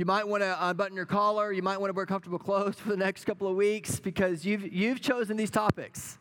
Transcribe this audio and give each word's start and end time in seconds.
You 0.00 0.06
might 0.06 0.26
want 0.26 0.42
to 0.42 0.56
unbutton 0.66 0.96
your 0.96 1.04
collar. 1.04 1.52
You 1.52 1.60
might 1.60 1.78
want 1.78 1.90
to 1.90 1.92
wear 1.94 2.06
comfortable 2.06 2.38
clothes 2.38 2.76
for 2.76 2.88
the 2.88 2.96
next 2.96 3.26
couple 3.26 3.46
of 3.46 3.54
weeks 3.54 4.00
because 4.00 4.46
you've, 4.46 4.72
you've 4.72 5.02
chosen 5.02 5.36
these 5.36 5.50
topics. 5.50 6.18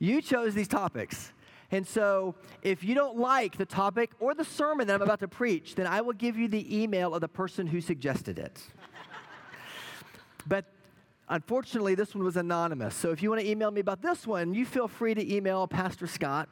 You 0.00 0.20
chose 0.20 0.52
these 0.52 0.66
topics. 0.66 1.32
And 1.70 1.86
so, 1.86 2.34
if 2.62 2.82
you 2.82 2.96
don't 2.96 3.18
like 3.18 3.56
the 3.56 3.64
topic 3.64 4.10
or 4.18 4.34
the 4.34 4.44
sermon 4.44 4.88
that 4.88 4.94
I'm 4.94 5.02
about 5.02 5.20
to 5.20 5.28
preach, 5.28 5.76
then 5.76 5.86
I 5.86 6.00
will 6.00 6.12
give 6.12 6.36
you 6.36 6.48
the 6.48 6.76
email 6.76 7.14
of 7.14 7.20
the 7.20 7.28
person 7.28 7.68
who 7.68 7.80
suggested 7.80 8.36
it. 8.36 8.60
but 10.48 10.64
unfortunately, 11.28 11.94
this 11.94 12.16
one 12.16 12.24
was 12.24 12.36
anonymous. 12.36 12.96
So, 12.96 13.12
if 13.12 13.22
you 13.22 13.30
want 13.30 13.42
to 13.42 13.48
email 13.48 13.70
me 13.70 13.80
about 13.80 14.02
this 14.02 14.26
one, 14.26 14.54
you 14.54 14.66
feel 14.66 14.88
free 14.88 15.14
to 15.14 15.36
email 15.36 15.68
Pastor 15.68 16.08
Scott 16.08 16.48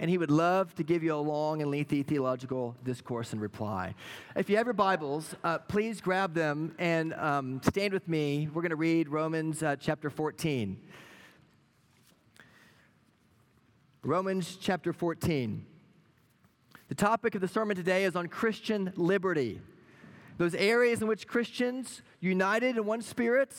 and 0.00 0.08
he 0.08 0.16
would 0.16 0.30
love 0.30 0.74
to 0.74 0.82
give 0.82 1.02
you 1.02 1.14
a 1.14 1.16
long 1.16 1.60
and 1.60 1.70
lengthy 1.70 2.02
theological 2.02 2.74
discourse 2.84 3.34
and 3.34 3.40
reply. 3.40 3.94
If 4.34 4.48
you 4.48 4.56
have 4.56 4.66
your 4.66 4.72
Bibles, 4.72 5.34
uh, 5.44 5.58
please 5.58 6.00
grab 6.00 6.32
them 6.32 6.74
and 6.78 7.12
um, 7.12 7.60
stand 7.62 7.92
with 7.92 8.08
me. 8.08 8.48
We're 8.52 8.62
going 8.62 8.70
to 8.70 8.76
read 8.76 9.10
Romans 9.10 9.62
uh, 9.62 9.76
chapter 9.78 10.08
14. 10.08 10.80
Romans 14.02 14.56
chapter 14.58 14.94
14. 14.94 15.66
The 16.88 16.94
topic 16.94 17.34
of 17.34 17.42
the 17.42 17.48
sermon 17.48 17.76
today 17.76 18.04
is 18.04 18.16
on 18.16 18.26
Christian 18.28 18.94
liberty. 18.96 19.60
Those 20.38 20.54
areas 20.54 21.02
in 21.02 21.08
which 21.08 21.26
Christians, 21.26 22.00
united 22.20 22.78
in 22.78 22.86
one 22.86 23.02
spirit, 23.02 23.54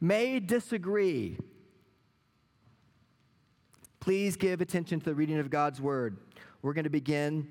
may 0.00 0.40
disagree 0.40 1.38
Please 4.08 4.38
give 4.38 4.62
attention 4.62 4.98
to 5.00 5.04
the 5.04 5.14
reading 5.14 5.38
of 5.38 5.50
God's 5.50 5.82
word. 5.82 6.16
We're 6.62 6.72
going 6.72 6.84
to 6.84 6.88
begin 6.88 7.46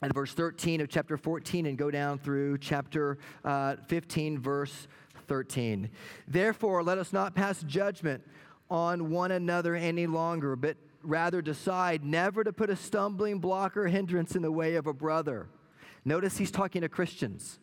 at 0.00 0.14
verse 0.14 0.32
13 0.32 0.80
of 0.80 0.88
chapter 0.88 1.18
14 1.18 1.66
and 1.66 1.76
go 1.76 1.90
down 1.90 2.18
through 2.18 2.56
chapter 2.56 3.18
uh, 3.44 3.76
15, 3.86 4.38
verse 4.38 4.88
13. 5.28 5.90
Therefore, 6.26 6.82
let 6.82 6.96
us 6.96 7.12
not 7.12 7.34
pass 7.34 7.62
judgment 7.64 8.26
on 8.70 9.10
one 9.10 9.30
another 9.30 9.76
any 9.76 10.06
longer, 10.06 10.56
but 10.56 10.78
rather 11.02 11.42
decide 11.42 12.02
never 12.02 12.44
to 12.44 12.52
put 12.54 12.70
a 12.70 12.76
stumbling 12.76 13.38
block 13.38 13.76
or 13.76 13.86
hindrance 13.86 14.34
in 14.34 14.40
the 14.40 14.50
way 14.50 14.76
of 14.76 14.86
a 14.86 14.94
brother. 14.94 15.48
Notice 16.06 16.38
he's 16.38 16.50
talking 16.50 16.80
to 16.80 16.88
Christians 16.88 17.58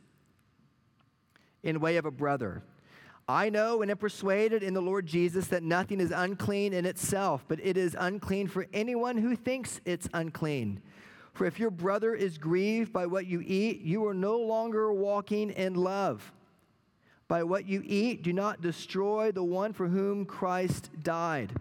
in 1.64 1.80
way 1.80 1.98
of 1.98 2.06
a 2.06 2.12
brother. 2.12 2.62
I 3.30 3.50
know 3.50 3.82
and 3.82 3.92
am 3.92 3.98
persuaded 3.98 4.64
in 4.64 4.74
the 4.74 4.82
Lord 4.82 5.06
Jesus 5.06 5.48
that 5.48 5.62
nothing 5.62 6.00
is 6.00 6.12
unclean 6.12 6.72
in 6.72 6.86
itself, 6.86 7.44
but 7.50 7.60
it 7.62 7.76
is 7.76 7.96
unclean 8.00 8.48
for 8.48 8.68
anyone 8.72 9.18
who 9.18 9.36
thinks 9.36 9.82
it's 9.84 10.08
unclean. 10.14 10.82
For 11.34 11.46
if 11.46 11.60
your 11.60 11.70
brother 11.70 12.16
is 12.16 12.38
grieved 12.38 12.94
by 12.94 13.06
what 13.06 13.26
you 13.26 13.44
eat, 13.46 13.82
you 13.82 14.08
are 14.08 14.14
no 14.14 14.38
longer 14.38 14.94
walking 14.94 15.52
in 15.52 15.76
love. 15.76 16.32
By 17.28 17.44
what 17.44 17.68
you 17.68 17.84
eat, 17.86 18.24
do 18.24 18.32
not 18.32 18.62
destroy 18.62 19.34
the 19.34 19.44
one 19.44 19.74
for 19.74 19.88
whom 19.88 20.26
Christ 20.26 20.90
died. 21.04 21.52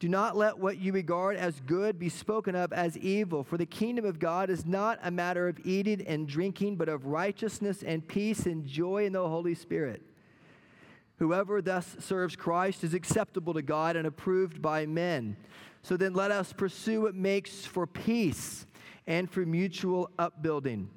Do 0.00 0.08
not 0.08 0.36
let 0.36 0.58
what 0.58 0.78
you 0.78 0.92
regard 0.92 1.36
as 1.36 1.60
good 1.60 1.96
be 1.96 2.08
spoken 2.08 2.56
of 2.56 2.72
as 2.72 2.98
evil, 2.98 3.44
for 3.44 3.56
the 3.56 3.64
kingdom 3.64 4.04
of 4.04 4.18
God 4.18 4.50
is 4.50 4.66
not 4.66 4.98
a 5.04 5.12
matter 5.12 5.46
of 5.46 5.60
eating 5.64 6.04
and 6.08 6.26
drinking, 6.26 6.74
but 6.74 6.88
of 6.88 7.06
righteousness 7.06 7.84
and 7.84 8.06
peace 8.06 8.46
and 8.46 8.66
joy 8.66 9.06
in 9.06 9.12
the 9.12 9.28
Holy 9.28 9.54
Spirit. 9.54 10.02
Whoever 11.22 11.62
thus 11.62 11.94
serves 12.00 12.34
Christ 12.34 12.82
is 12.82 12.94
acceptable 12.94 13.54
to 13.54 13.62
God 13.62 13.94
and 13.94 14.08
approved 14.08 14.60
by 14.60 14.86
men. 14.86 15.36
So 15.82 15.96
then 15.96 16.14
let 16.14 16.32
us 16.32 16.52
pursue 16.52 17.02
what 17.02 17.14
makes 17.14 17.64
for 17.64 17.86
peace 17.86 18.66
and 19.06 19.30
for 19.30 19.46
mutual 19.46 20.10
upbuilding. 20.18 20.90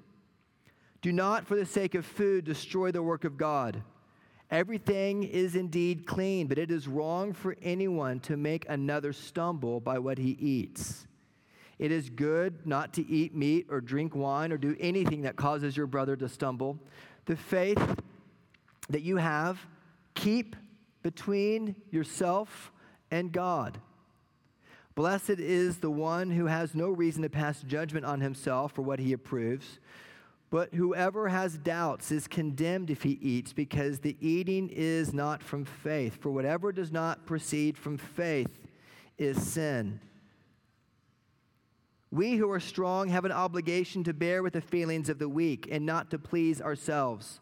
Do 1.04 1.12
not, 1.12 1.46
for 1.46 1.56
the 1.56 1.64
sake 1.64 1.94
of 1.94 2.08
food, 2.08 2.44
destroy 2.44 2.92
the 2.92 3.04
work 3.04 3.24
of 3.24 3.38
God. 3.38 3.84
Everything 4.50 5.22
is 5.22 5.56
indeed 5.56 6.08
clean, 6.08 6.48
but 6.48 6.58
it 6.58 6.72
is 6.72 6.88
wrong 6.88 7.32
for 7.32 7.56
anyone 7.62 8.20
to 8.22 8.36
make 8.36 8.66
another 8.68 9.14
stumble 9.14 9.80
by 9.80 10.00
what 10.00 10.18
he 10.18 10.32
eats. 10.40 11.06
It 11.78 11.92
is 11.92 12.10
good 12.10 12.66
not 12.66 12.96
to 12.96 13.08
eat 13.08 13.36
meat 13.36 13.68
or 13.70 13.80
drink 13.80 14.16
wine 14.16 14.52
or 14.52 14.58
do 14.58 14.76
anything 14.80 15.22
that 15.22 15.36
causes 15.36 15.78
your 15.78 15.86
brother 15.86 16.16
to 16.16 16.28
stumble. 16.28 16.80
The 17.28 17.36
faith 17.36 18.02
that 18.90 19.04
you 19.04 19.18
have, 19.18 19.60
keep 20.26 20.56
between 21.04 21.76
yourself 21.92 22.72
and 23.12 23.32
God. 23.32 23.78
Blessed 24.96 25.38
is 25.38 25.78
the 25.78 25.92
one 25.92 26.32
who 26.32 26.48
has 26.48 26.74
no 26.74 26.90
reason 26.90 27.22
to 27.22 27.30
pass 27.30 27.62
judgment 27.62 28.08
on 28.08 28.22
himself 28.22 28.72
for 28.72 28.82
what 28.82 28.98
he 28.98 29.14
approves. 29.14 29.80
But 30.50 30.74
whoever 30.74 31.28
has 31.28 31.60
doubts 31.60 32.12
is 32.12 32.28
condemned 32.28 32.90
if 32.90 33.04
he 33.04 33.20
eats, 33.22 33.54
because 33.54 34.00
the 34.00 34.18
eating 34.20 34.70
is 34.70 35.14
not 35.14 35.44
from 35.44 35.64
faith. 35.64 36.18
For 36.20 36.32
whatever 36.32 36.72
does 36.72 36.92
not 36.92 37.28
proceed 37.28 37.78
from 37.78 37.98
faith 37.98 38.60
is 39.20 39.40
sin. 39.40 40.00
We 42.10 42.38
who 42.38 42.50
are 42.50 42.60
strong 42.60 43.10
have 43.10 43.26
an 43.26 43.32
obligation 43.32 44.04
to 44.06 44.14
bear 44.14 44.42
with 44.42 44.54
the 44.54 44.62
feelings 44.62 45.08
of 45.08 45.20
the 45.20 45.30
weak 45.30 45.68
and 45.70 45.86
not 45.86 46.10
to 46.12 46.18
please 46.18 46.62
ourselves. 46.62 47.42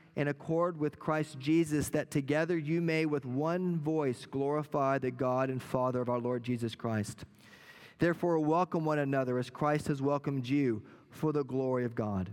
in 0.15 0.27
accord 0.27 0.77
with 0.77 0.99
Christ 0.99 1.39
Jesus, 1.39 1.89
that 1.89 2.11
together 2.11 2.57
you 2.57 2.81
may 2.81 3.05
with 3.05 3.25
one 3.25 3.79
voice 3.79 4.25
glorify 4.25 4.97
the 4.97 5.11
God 5.11 5.49
and 5.49 5.61
Father 5.61 6.01
of 6.01 6.09
our 6.09 6.19
Lord 6.19 6.43
Jesus 6.43 6.75
Christ. 6.75 7.23
Therefore, 7.99 8.39
welcome 8.39 8.83
one 8.83 8.99
another 8.99 9.37
as 9.37 9.49
Christ 9.49 9.87
has 9.87 10.01
welcomed 10.01 10.47
you 10.47 10.81
for 11.09 11.31
the 11.31 11.43
glory 11.43 11.85
of 11.85 11.95
God. 11.95 12.31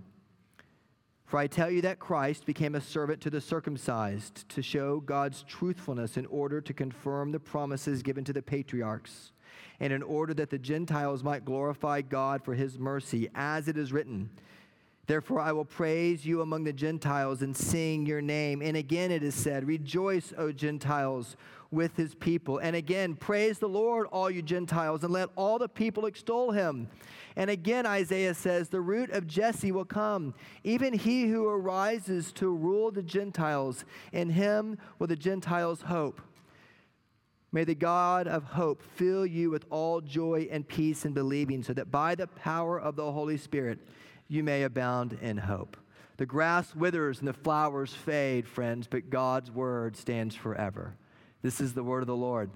For 1.27 1.39
I 1.39 1.47
tell 1.47 1.71
you 1.71 1.83
that 1.83 1.99
Christ 1.99 2.47
became 2.47 2.75
a 2.75 2.81
servant 2.81 3.21
to 3.21 3.31
the 3.31 3.41
circumcised 3.41 4.49
to 4.49 4.63
show 4.63 4.99
God's 5.01 5.43
truthfulness 5.43 6.17
in 6.17 6.25
order 6.27 6.63
to 6.63 6.73
confirm 6.73 7.33
the 7.33 7.39
promises 7.39 8.03
given 8.03 8.25
to 8.25 8.33
the 8.33 8.41
patriarchs, 8.41 9.33
and 9.79 9.93
in 9.93 10.03
order 10.03 10.33
that 10.33 10.49
the 10.49 10.59
Gentiles 10.59 11.23
might 11.23 11.45
glorify 11.45 12.01
God 12.01 12.43
for 12.43 12.55
his 12.55 12.79
mercy, 12.79 13.29
as 13.35 13.69
it 13.69 13.77
is 13.77 13.93
written. 13.93 14.31
Therefore, 15.09 15.41
I 15.41 15.53
will 15.53 15.65
praise 15.65 16.27
you 16.27 16.43
among 16.43 16.65
the 16.65 16.73
Gentiles 16.73 17.41
and 17.41 17.57
sing 17.57 18.05
your 18.05 18.21
name. 18.21 18.61
And 18.61 18.77
again, 18.77 19.11
it 19.11 19.23
is 19.23 19.35
said, 19.35 19.67
Rejoice, 19.67 20.35
O 20.37 20.53
Gentiles, 20.53 21.35
with 21.71 21.97
his 21.97 22.15
people. 22.15 22.59
And 22.59 22.77
again, 22.77 23.15
praise 23.15 23.59
the 23.59 23.71
Lord, 23.71 24.07
all 24.13 24.31
you 24.31 24.43
Gentiles, 24.43 25.05
and 25.05 25.13
let 25.13 25.31
all 25.35 25.59
the 25.59 25.69
people 25.69 26.05
extol 26.05 26.53
him. 26.53 26.91
And 27.37 27.49
again, 27.49 27.87
Isaiah 27.87 28.35
says, 28.35 28.69
The 28.69 28.83
root 28.83 29.09
of 29.09 29.27
Jesse 29.27 29.73
will 29.73 29.87
come, 29.87 30.35
even 30.63 30.93
he 30.93 31.29
who 31.29 31.49
arises 31.49 32.31
to 32.33 32.55
rule 32.55 32.91
the 32.91 33.03
Gentiles. 33.03 33.87
In 34.13 34.29
him 34.29 34.77
will 34.99 35.07
the 35.07 35.17
Gentiles 35.17 35.81
hope. 35.81 36.21
May 37.51 37.65
the 37.65 37.75
God 37.75 38.29
of 38.29 38.45
hope 38.45 38.83
fill 38.83 39.25
you 39.25 39.51
with 39.51 39.65
all 39.71 40.03
joy 40.03 40.49
and 40.51 40.69
peace 40.69 41.07
in 41.07 41.15
believing, 41.15 41.63
so 41.63 41.73
that 41.73 41.91
by 41.91 42.15
the 42.15 42.27
power 42.27 42.79
of 42.79 42.95
the 42.95 43.11
Holy 43.11 43.39
Spirit, 43.39 43.79
you 44.29 44.45
may 44.45 44.63
abound 44.63 45.19
in 45.21 45.39
hope. 45.39 45.77
The 46.19 46.27
grass 46.27 46.75
withers 46.75 47.21
and 47.21 47.29
the 47.29 47.33
flowers 47.33 47.95
fade, 47.95 48.47
friends, 48.47 48.87
but 48.89 49.09
God's 49.09 49.51
word 49.51 49.97
stands 49.97 50.35
forever. 50.35 50.95
This 51.43 51.61
is 51.61 51.75
the 51.75 51.83
word 51.83 52.03
of 52.03 52.09
the 52.09 52.17
Lord. 52.17 52.51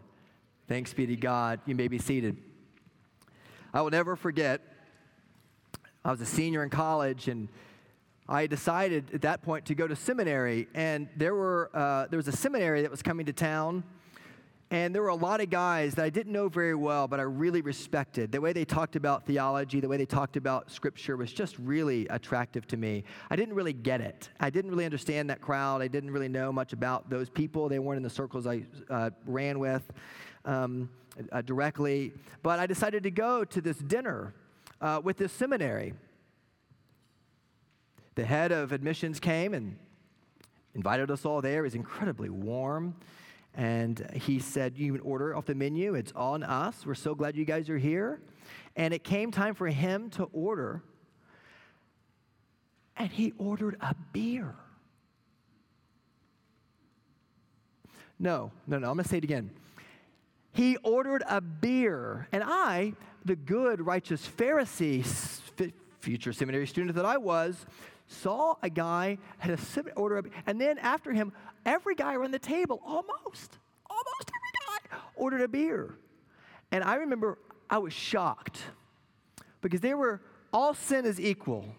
Thanks 0.68 0.92
be 0.92 1.06
to 1.06 1.16
God. 1.16 1.60
You 1.64 1.74
may 1.74 1.88
be 1.88 1.98
seated. 1.98 2.36
I 3.72 3.80
will 3.82 3.90
never 3.90 4.16
forget, 4.16 4.60
I 6.04 6.10
was 6.10 6.20
a 6.20 6.26
senior 6.26 6.62
in 6.62 6.70
college 6.70 7.28
and 7.28 7.48
I 8.28 8.46
decided 8.46 9.14
at 9.14 9.22
that 9.22 9.42
point 9.42 9.66
to 9.66 9.74
go 9.74 9.86
to 9.86 9.96
seminary. 9.96 10.68
And 10.74 11.08
there, 11.16 11.34
were, 11.34 11.70
uh, 11.72 12.06
there 12.08 12.16
was 12.16 12.28
a 12.28 12.32
seminary 12.32 12.82
that 12.82 12.90
was 12.90 13.02
coming 13.02 13.26
to 13.26 13.32
town 13.32 13.84
and 14.72 14.94
there 14.94 15.02
were 15.02 15.08
a 15.08 15.14
lot 15.14 15.42
of 15.42 15.50
guys 15.50 15.94
that 15.96 16.04
I 16.06 16.08
didn't 16.08 16.32
know 16.32 16.48
very 16.48 16.74
well, 16.74 17.06
but 17.06 17.20
I 17.20 17.24
really 17.24 17.60
respected. 17.60 18.32
The 18.32 18.40
way 18.40 18.54
they 18.54 18.64
talked 18.64 18.96
about 18.96 19.26
theology, 19.26 19.80
the 19.80 19.88
way 19.88 19.98
they 19.98 20.06
talked 20.06 20.38
about 20.38 20.70
scripture 20.70 21.18
was 21.18 21.30
just 21.30 21.58
really 21.58 22.08
attractive 22.08 22.66
to 22.68 22.78
me. 22.78 23.04
I 23.28 23.36
didn't 23.36 23.54
really 23.54 23.74
get 23.74 24.00
it. 24.00 24.30
I 24.40 24.48
didn't 24.48 24.70
really 24.70 24.86
understand 24.86 25.28
that 25.28 25.42
crowd. 25.42 25.82
I 25.82 25.88
didn't 25.88 26.10
really 26.10 26.30
know 26.30 26.50
much 26.50 26.72
about 26.72 27.10
those 27.10 27.28
people. 27.28 27.68
They 27.68 27.80
weren't 27.80 27.98
in 27.98 28.02
the 28.02 28.08
circles 28.08 28.46
I 28.46 28.62
uh, 28.88 29.10
ran 29.26 29.58
with 29.58 29.82
um, 30.46 30.88
uh, 31.30 31.42
directly. 31.42 32.14
But 32.42 32.58
I 32.58 32.64
decided 32.64 33.02
to 33.02 33.10
go 33.10 33.44
to 33.44 33.60
this 33.60 33.76
dinner 33.76 34.32
uh, 34.80 35.02
with 35.04 35.18
this 35.18 35.32
seminary. 35.32 35.92
The 38.14 38.24
head 38.24 38.52
of 38.52 38.72
admissions 38.72 39.20
came 39.20 39.52
and 39.52 39.76
invited 40.74 41.10
us 41.10 41.26
all 41.26 41.42
there. 41.42 41.58
It 41.58 41.62
was 41.64 41.74
incredibly 41.74 42.30
warm 42.30 42.94
And 43.54 44.08
he 44.14 44.38
said, 44.38 44.78
You 44.78 44.92
can 44.92 45.00
order 45.02 45.36
off 45.36 45.46
the 45.46 45.54
menu. 45.54 45.94
It's 45.94 46.12
on 46.12 46.42
us. 46.42 46.86
We're 46.86 46.94
so 46.94 47.14
glad 47.14 47.36
you 47.36 47.44
guys 47.44 47.68
are 47.68 47.78
here. 47.78 48.20
And 48.76 48.94
it 48.94 49.04
came 49.04 49.30
time 49.30 49.54
for 49.54 49.68
him 49.68 50.10
to 50.10 50.24
order. 50.32 50.82
And 52.96 53.10
he 53.10 53.34
ordered 53.38 53.76
a 53.80 53.94
beer. 54.12 54.54
No, 58.18 58.52
no, 58.66 58.78
no. 58.78 58.88
I'm 58.88 58.94
going 58.94 59.04
to 59.04 59.08
say 59.08 59.18
it 59.18 59.24
again. 59.24 59.50
He 60.52 60.76
ordered 60.78 61.22
a 61.26 61.40
beer. 61.40 62.28
And 62.32 62.42
I, 62.44 62.94
the 63.24 63.36
good, 63.36 63.84
righteous 63.84 64.26
Pharisee, 64.26 65.04
future 66.00 66.32
seminary 66.32 66.66
student 66.66 66.94
that 66.96 67.04
I 67.04 67.16
was, 67.16 67.66
saw 68.12 68.56
a 68.62 68.70
guy 68.70 69.18
had 69.38 69.58
a 69.58 69.58
order 69.96 70.18
of, 70.18 70.26
and 70.46 70.60
then 70.60 70.78
after 70.78 71.12
him, 71.12 71.32
every 71.64 71.94
guy 71.94 72.14
around 72.14 72.32
the 72.32 72.38
table, 72.38 72.80
almost, 72.84 73.58
almost 73.88 74.30
every 74.30 74.90
guy, 74.90 74.96
ordered 75.16 75.42
a 75.42 75.48
beer. 75.48 75.94
And 76.70 76.84
I 76.84 76.96
remember 76.96 77.38
I 77.68 77.78
was 77.78 77.92
shocked 77.92 78.62
because 79.60 79.80
they 79.80 79.94
were 79.94 80.20
all 80.52 80.74
sin 80.74 81.06
is 81.06 81.18
equal, 81.18 81.74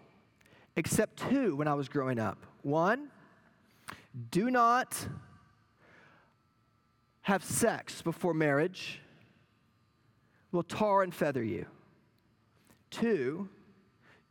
except 0.75 1.30
two 1.30 1.56
when 1.56 1.68
I 1.68 1.74
was 1.75 1.88
growing 1.88 2.19
up. 2.19 2.45
One, 2.63 3.09
do 4.31 4.50
not 4.50 5.07
have 7.21 7.44
sex 7.44 8.01
before 8.01 8.33
marriage 8.33 9.00
will 10.51 10.63
tar 10.63 11.03
and 11.03 11.13
feather 11.13 11.44
you. 11.44 11.65
Two, 12.91 13.50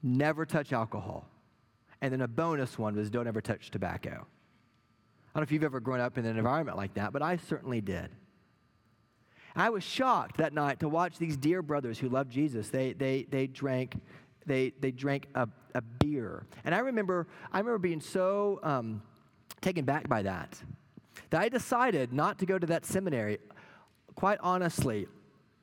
never 0.03 0.47
touch 0.47 0.73
alcohol. 0.73 1.27
And 2.03 2.13
then 2.13 2.21
a 2.21 2.29
bonus 2.29 2.79
one 2.79 2.97
was 2.97 3.09
don't 3.09 3.29
ever 3.29 3.41
touch 3.41 3.71
tobacco. 3.71 4.11
I 4.11 5.39
don't 5.39 5.41
know 5.41 5.43
if 5.43 5.53
you've 5.53 5.65
ever 5.65 5.81
grown 5.81 6.01
up 6.01 6.19
in 6.19 6.27
an 6.27 6.37
environment 6.37 6.77
like 6.77 6.95
that, 6.95 7.13
but 7.13 7.23
I 7.23 7.37
certainly 7.37 7.81
did. 7.81 8.11
I 9.55 9.71
was 9.71 9.85
shocked 9.85 10.39
that 10.39 10.53
night 10.53 10.81
to 10.81 10.89
watch 10.89 11.17
these 11.19 11.37
dear 11.37 11.63
brothers 11.63 11.99
who 11.99 12.09
loved 12.09 12.31
Jesus. 12.31 12.71
They, 12.71 12.93
they, 12.93 13.27
they 13.31 13.47
drank, 13.47 13.95
they, 14.45 14.73
they 14.81 14.91
drank 14.91 15.29
a, 15.35 15.49
a 15.75 15.81
beer. 15.81 16.47
And 16.65 16.75
I 16.75 16.79
remember, 16.79 17.29
I 17.53 17.59
remember 17.59 17.79
being 17.79 18.01
so 18.01 18.61
um, 18.63 19.03
taken 19.61 19.85
back 19.85 20.09
by 20.09 20.23
that 20.23 20.61
that 21.31 21.41
I 21.41 21.49
decided 21.49 22.13
not 22.13 22.39
to 22.41 22.47
go 22.47 22.59
to 22.59 22.67
that 22.67 22.85
seminary, 22.85 23.39
quite 24.15 24.39
honestly, 24.43 25.07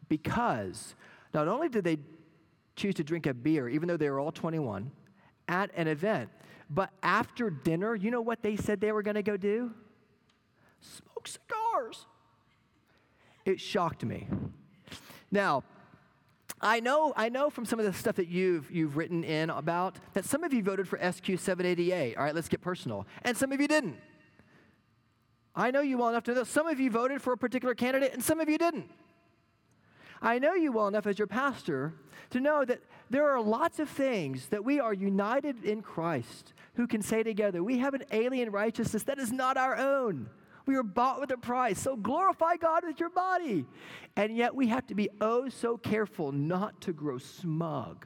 because 0.07 0.95
not 1.33 1.47
only 1.47 1.69
did 1.69 1.83
they 1.83 1.97
choose 2.75 2.95
to 2.95 3.03
drink 3.03 3.27
a 3.27 3.33
beer, 3.33 3.67
even 3.67 3.87
though 3.87 3.97
they 3.97 4.09
were 4.09 4.19
all 4.19 4.31
21, 4.31 4.89
at 5.49 5.71
an 5.75 5.89
event. 5.89 6.29
But 6.69 6.91
after 7.03 7.49
dinner, 7.49 7.95
you 7.95 8.11
know 8.11 8.21
what 8.21 8.41
they 8.41 8.55
said 8.55 8.79
they 8.79 8.93
were 8.93 9.01
going 9.01 9.15
to 9.15 9.23
go 9.23 9.35
do? 9.35 9.71
Smoke 10.79 11.27
cigars. 11.27 12.05
It 13.43 13.59
shocked 13.59 14.05
me. 14.05 14.27
Now, 15.31 15.63
I 16.61 16.79
know, 16.79 17.13
I 17.15 17.29
know 17.29 17.49
from 17.49 17.65
some 17.65 17.79
of 17.79 17.85
the 17.85 17.93
stuff 17.93 18.15
that 18.17 18.27
you've, 18.27 18.69
you've 18.69 18.95
written 18.97 19.23
in 19.23 19.49
about 19.49 19.95
that 20.13 20.25
some 20.25 20.43
of 20.43 20.53
you 20.53 20.61
voted 20.61 20.87
for 20.87 20.97
SQ 20.97 21.39
788. 21.39 22.17
All 22.17 22.23
right, 22.23 22.35
let's 22.35 22.49
get 22.49 22.61
personal. 22.61 23.07
And 23.23 23.35
some 23.35 23.51
of 23.51 23.59
you 23.59 23.67
didn't. 23.67 23.97
I 25.55 25.71
know 25.71 25.81
you 25.81 25.97
well 25.97 26.09
enough 26.09 26.23
to 26.25 26.33
know 26.33 26.43
some 26.43 26.67
of 26.67 26.79
you 26.79 26.91
voted 26.91 27.21
for 27.21 27.33
a 27.33 27.37
particular 27.37 27.73
candidate 27.73 28.13
and 28.13 28.23
some 28.23 28.39
of 28.39 28.49
you 28.49 28.57
didn't. 28.57 28.89
I 30.21 30.39
know 30.39 30.53
you 30.53 30.71
well 30.71 30.87
enough 30.87 31.07
as 31.07 31.17
your 31.17 31.27
pastor 31.27 31.93
to 32.31 32.39
know 32.39 32.65
that 32.65 32.81
there 33.09 33.29
are 33.29 33.41
lots 33.41 33.79
of 33.79 33.89
things 33.89 34.47
that 34.47 34.63
we 34.63 34.79
are 34.79 34.93
united 34.93 35.63
in 35.63 35.81
Christ 35.81 36.53
who 36.75 36.87
can 36.87 37.01
say 37.01 37.23
together, 37.23 37.63
we 37.63 37.79
have 37.79 37.93
an 37.93 38.03
alien 38.11 38.51
righteousness 38.51 39.03
that 39.03 39.19
is 39.19 39.31
not 39.31 39.57
our 39.57 39.75
own. 39.75 40.29
We 40.65 40.75
are 40.75 40.83
bought 40.83 41.19
with 41.19 41.31
a 41.31 41.37
price. 41.37 41.79
So 41.79 41.95
glorify 41.95 42.57
God 42.57 42.83
with 42.85 42.99
your 42.99 43.09
body. 43.09 43.65
And 44.15 44.37
yet 44.37 44.53
we 44.53 44.67
have 44.67 44.85
to 44.87 44.95
be 44.95 45.09
oh 45.19 45.49
so 45.49 45.77
careful 45.77 46.31
not 46.31 46.79
to 46.81 46.93
grow 46.93 47.17
smug 47.17 48.05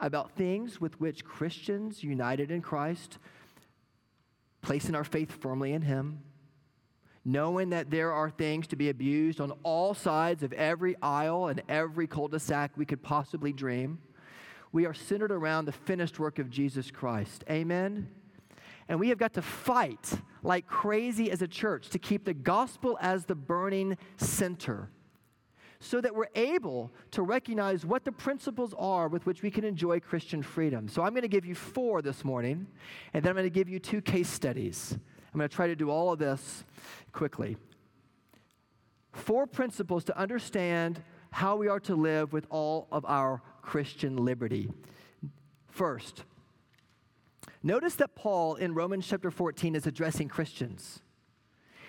about 0.00 0.32
things 0.32 0.80
with 0.80 0.98
which 1.00 1.24
Christians 1.24 2.02
united 2.02 2.50
in 2.50 2.62
Christ, 2.62 3.18
placing 4.60 4.94
our 4.94 5.04
faith 5.04 5.30
firmly 5.30 5.72
in 5.72 5.82
Him, 5.82 6.20
knowing 7.24 7.70
that 7.70 7.90
there 7.90 8.12
are 8.12 8.30
things 8.30 8.66
to 8.66 8.76
be 8.76 8.90
abused 8.90 9.40
on 9.40 9.52
all 9.62 9.94
sides 9.94 10.42
of 10.42 10.52
every 10.52 10.94
aisle 11.00 11.48
and 11.48 11.62
every 11.68 12.06
cul 12.06 12.28
de 12.28 12.38
sac 12.38 12.72
we 12.76 12.84
could 12.84 13.02
possibly 13.02 13.52
dream. 13.52 13.98
We 14.72 14.86
are 14.86 14.94
centered 14.94 15.32
around 15.32 15.64
the 15.64 15.72
finished 15.72 16.18
work 16.18 16.38
of 16.38 16.50
Jesus 16.50 16.90
Christ. 16.90 17.44
Amen? 17.48 18.08
And 18.88 19.00
we 19.00 19.08
have 19.08 19.18
got 19.18 19.32
to 19.34 19.42
fight 19.42 20.12
like 20.42 20.66
crazy 20.66 21.30
as 21.30 21.40
a 21.40 21.48
church 21.48 21.88
to 21.90 21.98
keep 21.98 22.24
the 22.24 22.34
gospel 22.34 22.98
as 23.00 23.24
the 23.24 23.34
burning 23.34 23.96
center 24.16 24.90
so 25.80 26.00
that 26.00 26.14
we're 26.14 26.28
able 26.34 26.90
to 27.10 27.22
recognize 27.22 27.84
what 27.84 28.04
the 28.04 28.12
principles 28.12 28.74
are 28.78 29.08
with 29.08 29.26
which 29.26 29.42
we 29.42 29.50
can 29.50 29.64
enjoy 29.64 30.00
Christian 30.00 30.42
freedom. 30.42 30.88
So 30.88 31.02
I'm 31.02 31.10
going 31.10 31.22
to 31.22 31.28
give 31.28 31.44
you 31.44 31.54
four 31.54 32.00
this 32.00 32.24
morning, 32.24 32.66
and 33.12 33.22
then 33.22 33.30
I'm 33.30 33.36
going 33.36 33.44
to 33.44 33.50
give 33.50 33.68
you 33.68 33.78
two 33.78 34.00
case 34.00 34.28
studies. 34.28 34.98
I'm 35.34 35.38
going 35.38 35.48
to 35.50 35.56
try 35.56 35.66
to 35.66 35.74
do 35.74 35.90
all 35.90 36.12
of 36.12 36.20
this 36.20 36.62
quickly. 37.10 37.56
Four 39.12 39.48
principles 39.48 40.04
to 40.04 40.16
understand 40.16 41.02
how 41.32 41.56
we 41.56 41.66
are 41.66 41.80
to 41.80 41.96
live 41.96 42.32
with 42.32 42.46
all 42.50 42.86
of 42.92 43.04
our 43.04 43.42
Christian 43.60 44.16
liberty. 44.16 44.70
First, 45.66 46.22
notice 47.64 47.96
that 47.96 48.14
Paul 48.14 48.54
in 48.54 48.74
Romans 48.74 49.08
chapter 49.08 49.32
14 49.32 49.74
is 49.74 49.88
addressing 49.88 50.28
Christians. 50.28 51.00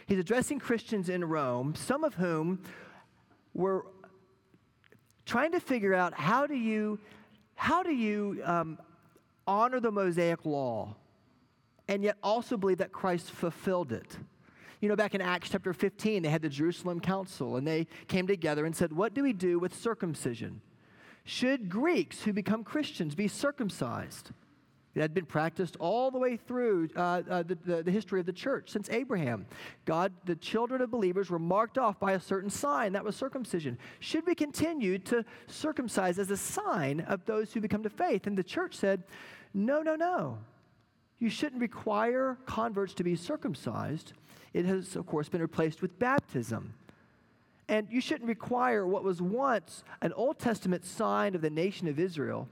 He's 0.08 0.18
addressing 0.18 0.58
Christians 0.58 1.08
in 1.08 1.24
Rome, 1.24 1.76
some 1.76 2.04
of 2.04 2.16
whom 2.16 2.64
were 3.54 3.86
trying 5.24 5.52
to 5.52 5.60
figure 5.60 5.94
out 5.94 6.16
how 6.16 6.48
do 6.48 6.56
you, 6.56 6.98
how 7.54 7.84
do 7.84 7.94
you 7.94 8.42
um, 8.44 8.80
honor 9.46 9.80
the 9.80 9.92
Mosaic 9.92 10.48
law? 10.48 10.96
And 11.88 12.04
yet 12.04 12.18
also 12.24 12.58
believe 12.58 12.80
that 12.80 12.92
Christ 12.92 13.32
fulfilled 13.32 13.92
it. 13.92 14.18
You 14.82 14.90
know, 14.90 14.96
back 14.96 15.16
in 15.16 15.22
Acts 15.22 15.50
chapter 15.50 15.74
15, 15.74 16.24
they 16.24 16.30
had 16.30 16.42
the 16.42 16.50
Jerusalem 16.50 17.00
Council, 17.00 17.58
and 17.58 17.66
they 17.66 17.88
came 18.08 18.28
together 18.28 18.66
and 18.66 18.76
said, 18.76 18.92
What 18.94 19.14
do 19.14 19.24
we 19.24 19.34
do 19.34 19.58
with 19.60 19.74
circumcision? 19.74 20.62
Should 21.24 21.70
Greeks 21.70 22.22
who 22.22 22.34
become 22.34 22.64
Christians 22.64 23.16
be 23.16 23.28
circumcised? 23.28 24.32
It 24.94 25.02
had 25.02 25.14
been 25.14 25.26
practiced 25.26 25.76
all 25.78 26.10
the 26.10 26.18
way 26.18 26.38
through 26.38 26.90
uh, 26.96 27.22
uh, 27.30 27.44
the, 27.44 27.58
the, 27.66 27.84
the, 27.84 27.92
history 27.92 28.22
of 28.22 28.26
the 28.26 28.32
church 28.32 28.70
since 28.70 28.90
Abraham. 28.90 29.46
God, 29.84 30.14
the 30.24 30.38
children 30.38 30.82
of 30.82 30.90
believers 30.90 31.30
were 31.30 31.40
marked 31.40 31.78
off 31.78 32.00
by 32.00 32.14
a 32.14 32.20
certain 32.20 32.50
sign 32.50 32.94
that 32.94 33.04
was 33.04 33.16
circumcision. 33.18 33.78
Should 34.00 34.26
we 34.26 34.36
continue 34.36 34.98
to 35.00 35.26
circumcise 35.48 36.18
as 36.18 36.32
a 36.32 36.38
sign 36.38 37.02
of 37.02 37.26
those 37.26 37.52
who 37.52 37.60
become 37.60 37.84
to 37.84 37.90
faith? 37.90 38.26
And 38.26 38.38
the 38.38 38.44
church 38.44 38.74
said, 38.74 39.04
no, 39.54 39.82
no, 39.82 39.96
no. 39.96 40.38
You 41.20 41.30
shouldn't 41.30 41.62
require 41.62 42.38
converts 42.46 42.94
to 42.96 43.04
be 43.04 43.16
circumcised. 43.16 44.14
It 44.54 44.66
has, 44.66 44.96
of 44.96 45.06
course, 45.06 45.30
been 45.30 45.42
replaced 45.42 45.82
with 45.82 45.98
baptism. 45.98 46.74
And 47.68 47.88
you 47.90 48.02
shouldn't 48.02 48.28
require 48.28 48.86
what 48.86 49.04
was 49.04 49.22
once 49.22 49.84
an 50.02 50.14
Old 50.14 50.40
Testament 50.40 50.86
sign 50.86 51.36
of 51.36 51.42
the 51.42 51.50
nation 51.50 51.88
of 51.88 52.00
Israel 52.00 52.48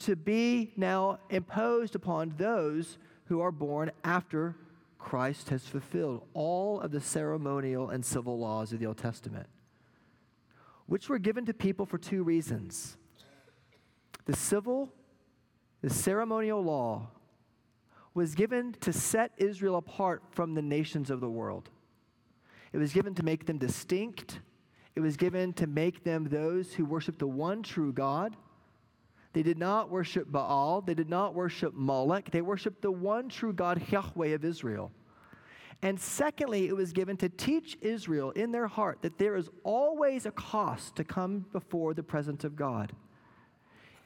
to 0.00 0.16
be 0.16 0.72
now 0.76 1.18
imposed 1.30 1.94
upon 1.94 2.34
those 2.36 2.98
who 3.26 3.40
are 3.40 3.50
born 3.50 3.90
after 4.04 4.54
Christ 4.98 5.48
has 5.50 5.66
fulfilled 5.66 6.26
all 6.34 6.80
of 6.80 6.90
the 6.90 7.00
ceremonial 7.00 7.90
and 7.90 8.04
civil 8.04 8.38
laws 8.38 8.72
of 8.72 8.78
the 8.78 8.86
Old 8.86 8.98
Testament, 8.98 9.46
which 10.86 11.08
were 11.08 11.18
given 11.18 11.44
to 11.46 11.54
people 11.54 11.84
for 11.84 11.98
two 11.98 12.22
reasons. 12.22 12.96
The 14.24 14.36
civil, 14.36 14.92
the 15.82 15.90
ceremonial 15.90 16.62
law 16.62 17.08
was 18.14 18.34
given 18.34 18.74
to 18.80 18.92
set 18.92 19.32
Israel 19.36 19.76
apart 19.76 20.22
from 20.30 20.54
the 20.54 20.62
nations 20.62 21.10
of 21.10 21.20
the 21.20 21.28
world. 21.28 21.68
It 22.72 22.78
was 22.78 22.92
given 22.92 23.14
to 23.16 23.24
make 23.24 23.46
them 23.46 23.58
distinct. 23.58 24.40
It 24.94 25.00
was 25.00 25.16
given 25.16 25.52
to 25.54 25.66
make 25.66 26.04
them 26.04 26.24
those 26.24 26.72
who 26.72 26.84
worship 26.84 27.18
the 27.18 27.26
one 27.26 27.62
true 27.62 27.92
God. 27.92 28.36
They 29.32 29.42
did 29.42 29.58
not 29.58 29.90
worship 29.90 30.30
Baal. 30.30 30.80
They 30.80 30.94
did 30.94 31.10
not 31.10 31.34
worship 31.34 31.74
Moloch. 31.74 32.30
They 32.30 32.40
worshiped 32.40 32.82
the 32.82 32.92
one 32.92 33.28
true 33.28 33.52
God, 33.52 33.82
Yahweh 33.90 34.28
of 34.28 34.44
Israel. 34.44 34.92
And 35.82 36.00
secondly, 36.00 36.68
it 36.68 36.76
was 36.76 36.92
given 36.92 37.16
to 37.18 37.28
teach 37.28 37.76
Israel 37.80 38.30
in 38.30 38.52
their 38.52 38.68
heart 38.68 39.02
that 39.02 39.18
there 39.18 39.36
is 39.36 39.50
always 39.64 40.24
a 40.24 40.30
cost 40.30 40.96
to 40.96 41.04
come 41.04 41.46
before 41.52 41.94
the 41.94 42.02
presence 42.02 42.44
of 42.44 42.54
God. 42.54 42.92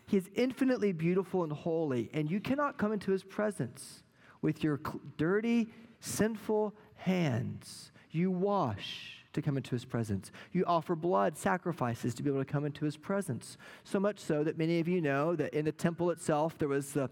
He 0.09 0.17
is 0.17 0.29
infinitely 0.35 0.93
beautiful 0.93 1.45
and 1.45 1.53
holy, 1.53 2.11
and 2.13 2.29
you 2.29 2.41
cannot 2.41 2.79
come 2.79 2.93
into 2.93 3.13
his 3.13 3.23
presence 3.23 4.03
with 4.43 4.65
your 4.65 4.81
dirty, 5.17 5.69
sinful 6.01 6.75
hands. 6.97 7.93
You 8.11 8.33
wash 8.33 9.25
to 9.35 9.41
come 9.41 9.57
into 9.57 9.71
his 9.71 9.85
presence. 9.85 10.33
You 10.53 10.65
offer 10.67 10.97
blood 10.97 11.37
sacrifices 11.37 12.15
to 12.15 12.25
be 12.25 12.31
able 12.31 12.41
to 12.41 12.53
come 12.53 12.65
into 12.65 12.85
his 12.85 12.97
presence. 12.97 13.57
So 13.85 14.01
much 14.01 14.19
so 14.19 14.43
that 14.43 14.59
many 14.59 14.81
of 14.81 14.89
you 14.89 15.01
know 15.01 15.37
that 15.37 15.55
in 15.55 15.65
the 15.67 15.73
temple 15.73 16.11
itself, 16.11 16.59
there 16.59 16.69
was 16.69 16.93
the 16.93 17.09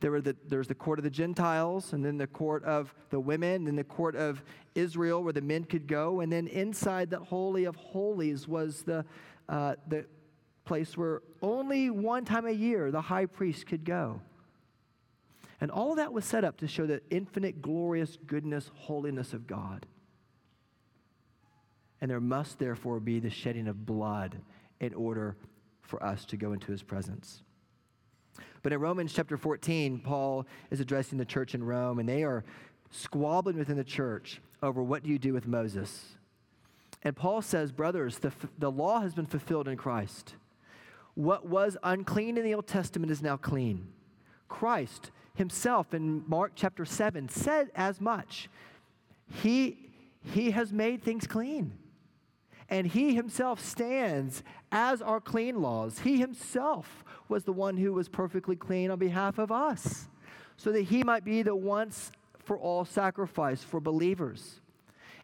There 0.00 0.10
were 0.10 0.20
the, 0.20 0.34
there's 0.48 0.66
the 0.66 0.74
court 0.74 0.98
of 0.98 1.04
the 1.04 1.16
Gentiles, 1.22 1.92
and 1.92 2.04
then 2.04 2.18
the 2.18 2.26
court 2.26 2.64
of 2.64 2.92
the 3.10 3.20
women, 3.20 3.68
and 3.68 3.78
the 3.78 3.84
court 3.84 4.16
of 4.16 4.42
Israel 4.74 5.22
where 5.22 5.32
the 5.32 5.46
men 5.54 5.62
could 5.64 5.86
go. 5.86 6.22
And 6.22 6.32
then 6.32 6.48
inside 6.48 7.08
the 7.08 7.20
Holy 7.20 7.66
of 7.66 7.76
Holies 7.76 8.48
was 8.48 8.82
the, 8.82 9.04
uh, 9.48 9.76
the 9.86 10.04
place 10.64 10.96
where 10.96 11.22
only 11.40 11.90
one 11.90 12.24
time 12.24 12.46
a 12.46 12.52
year 12.52 12.90
the 12.90 13.00
high 13.00 13.26
priest 13.26 13.66
could 13.66 13.84
go. 13.84 14.20
And 15.60 15.70
all 15.70 15.92
of 15.92 15.96
that 15.98 16.12
was 16.12 16.24
set 16.24 16.44
up 16.44 16.56
to 16.58 16.66
show 16.66 16.86
the 16.86 17.00
infinite, 17.10 17.62
glorious 17.62 18.18
goodness, 18.26 18.70
holiness 18.74 19.32
of 19.32 19.46
God. 19.46 19.86
And 22.00 22.10
there 22.10 22.20
must 22.20 22.58
therefore 22.58 22.98
be 22.98 23.20
the 23.20 23.30
shedding 23.30 23.68
of 23.68 23.86
blood 23.86 24.40
in 24.80 24.92
order 24.94 25.36
for 25.82 26.02
us 26.02 26.24
to 26.26 26.36
go 26.36 26.52
into 26.52 26.72
his 26.72 26.82
presence. 26.82 27.42
But 28.62 28.72
in 28.72 28.80
Romans 28.80 29.12
chapter 29.12 29.36
14, 29.36 30.00
Paul 30.00 30.46
is 30.70 30.80
addressing 30.80 31.18
the 31.18 31.24
church 31.24 31.54
in 31.54 31.62
Rome, 31.62 31.98
and 31.98 32.08
they 32.08 32.24
are 32.24 32.44
squabbling 32.90 33.56
within 33.56 33.76
the 33.76 33.84
church 33.84 34.40
over 34.62 34.82
what 34.82 35.02
do 35.02 35.10
you 35.10 35.18
do 35.18 35.32
with 35.32 35.46
Moses. 35.46 36.16
And 37.02 37.16
Paul 37.16 37.42
says, 37.42 37.72
Brothers, 37.72 38.18
the, 38.18 38.32
the 38.58 38.70
law 38.70 39.00
has 39.00 39.14
been 39.14 39.26
fulfilled 39.26 39.68
in 39.68 39.76
Christ. 39.76 40.34
What 41.14 41.46
was 41.46 41.76
unclean 41.82 42.38
in 42.38 42.44
the 42.44 42.54
Old 42.54 42.66
Testament 42.66 43.12
is 43.12 43.22
now 43.22 43.36
clean. 43.36 43.88
Christ 44.48 45.10
himself 45.34 45.94
in 45.94 46.24
Mark 46.26 46.52
chapter 46.54 46.84
7 46.84 47.28
said 47.28 47.70
as 47.74 48.00
much. 48.00 48.48
He, 49.42 49.90
he 50.22 50.50
has 50.52 50.72
made 50.72 51.02
things 51.02 51.26
clean. 51.26 51.78
And 52.68 52.86
he 52.86 53.14
himself 53.14 53.60
stands 53.60 54.42
as 54.70 55.02
our 55.02 55.20
clean 55.20 55.60
laws. 55.60 55.98
He 56.00 56.18
himself 56.18 57.04
was 57.28 57.44
the 57.44 57.52
one 57.52 57.76
who 57.76 57.92
was 57.92 58.08
perfectly 58.08 58.56
clean 58.56 58.90
on 58.90 58.98
behalf 58.98 59.38
of 59.38 59.52
us, 59.52 60.08
so 60.56 60.72
that 60.72 60.82
he 60.82 61.02
might 61.02 61.24
be 61.24 61.42
the 61.42 61.54
once 61.56 62.12
for 62.38 62.56
all 62.56 62.86
sacrifice 62.86 63.62
for 63.62 63.78
believers. 63.78 64.61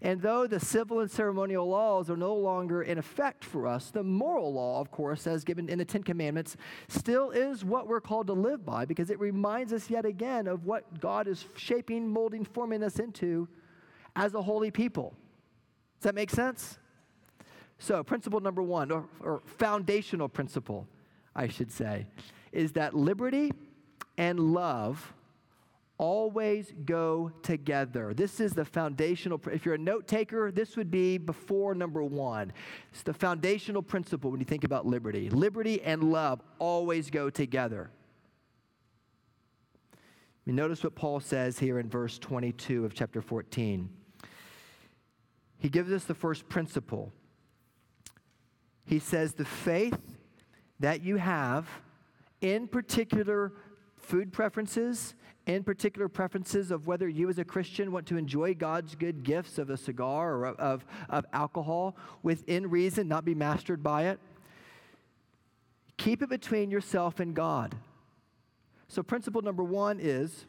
And 0.00 0.22
though 0.22 0.46
the 0.46 0.60
civil 0.60 1.00
and 1.00 1.10
ceremonial 1.10 1.68
laws 1.68 2.08
are 2.08 2.16
no 2.16 2.34
longer 2.34 2.82
in 2.82 2.98
effect 2.98 3.44
for 3.44 3.66
us, 3.66 3.90
the 3.90 4.04
moral 4.04 4.52
law, 4.52 4.80
of 4.80 4.90
course, 4.90 5.26
as 5.26 5.42
given 5.42 5.68
in 5.68 5.78
the 5.78 5.84
Ten 5.84 6.04
Commandments, 6.04 6.56
still 6.86 7.30
is 7.30 7.64
what 7.64 7.88
we're 7.88 8.00
called 8.00 8.28
to 8.28 8.32
live 8.32 8.64
by 8.64 8.84
because 8.84 9.10
it 9.10 9.18
reminds 9.18 9.72
us 9.72 9.90
yet 9.90 10.04
again 10.04 10.46
of 10.46 10.66
what 10.66 11.00
God 11.00 11.26
is 11.26 11.44
shaping, 11.56 12.08
molding, 12.08 12.44
forming 12.44 12.82
us 12.84 13.00
into 13.00 13.48
as 14.14 14.34
a 14.34 14.42
holy 14.42 14.70
people. 14.70 15.14
Does 15.98 16.04
that 16.04 16.14
make 16.14 16.30
sense? 16.30 16.78
So, 17.78 18.02
principle 18.02 18.40
number 18.40 18.62
one, 18.62 18.90
or, 18.90 19.04
or 19.20 19.42
foundational 19.46 20.28
principle, 20.28 20.86
I 21.34 21.48
should 21.48 21.70
say, 21.70 22.06
is 22.52 22.72
that 22.72 22.94
liberty 22.94 23.52
and 24.16 24.38
love 24.38 25.12
always 25.98 26.72
go 26.84 27.30
together. 27.42 28.14
This 28.14 28.40
is 28.40 28.52
the 28.52 28.64
foundational. 28.64 29.40
If 29.52 29.66
you're 29.66 29.74
a 29.74 29.78
note 29.78 30.06
taker, 30.06 30.50
this 30.50 30.76
would 30.76 30.90
be 30.90 31.18
before 31.18 31.74
number 31.74 32.02
one. 32.02 32.52
It's 32.92 33.02
the 33.02 33.12
foundational 33.12 33.82
principle 33.82 34.30
when 34.30 34.40
you 34.40 34.46
think 34.46 34.64
about 34.64 34.86
liberty. 34.86 35.28
Liberty 35.28 35.82
and 35.82 36.04
love 36.04 36.40
always 36.58 37.10
go 37.10 37.30
together. 37.30 37.90
You 40.46 40.54
notice 40.54 40.82
what 40.82 40.94
Paul 40.94 41.20
says 41.20 41.58
here 41.58 41.78
in 41.78 41.90
verse 41.90 42.18
22 42.18 42.84
of 42.84 42.94
chapter 42.94 43.20
14. 43.20 43.90
He 45.58 45.68
gives 45.68 45.92
us 45.92 46.04
the 46.04 46.14
first 46.14 46.48
principle 46.48 47.12
he 48.88 48.98
says, 48.98 49.34
The 49.34 49.44
faith 49.44 49.98
that 50.80 51.02
you 51.02 51.16
have, 51.16 51.68
in 52.40 52.66
particular 52.66 53.52
food 53.96 54.32
preferences, 54.32 55.14
in 55.48 55.64
particular 55.64 56.08
preferences 56.08 56.70
of 56.70 56.86
whether 56.86 57.08
you 57.08 57.30
as 57.30 57.38
a 57.38 57.44
Christian 57.44 57.90
want 57.90 58.06
to 58.08 58.18
enjoy 58.18 58.54
God's 58.54 58.94
good 58.94 59.24
gifts 59.24 59.56
of 59.56 59.70
a 59.70 59.78
cigar 59.78 60.34
or 60.34 60.46
of, 60.46 60.84
of 61.08 61.24
alcohol 61.32 61.96
within 62.22 62.68
reason, 62.68 63.08
not 63.08 63.24
be 63.24 63.34
mastered 63.34 63.82
by 63.82 64.08
it. 64.08 64.20
Keep 65.96 66.22
it 66.22 66.28
between 66.28 66.70
yourself 66.70 67.18
and 67.18 67.34
God. 67.34 67.74
So, 68.88 69.02
principle 69.02 69.40
number 69.40 69.64
one 69.64 69.98
is 70.00 70.44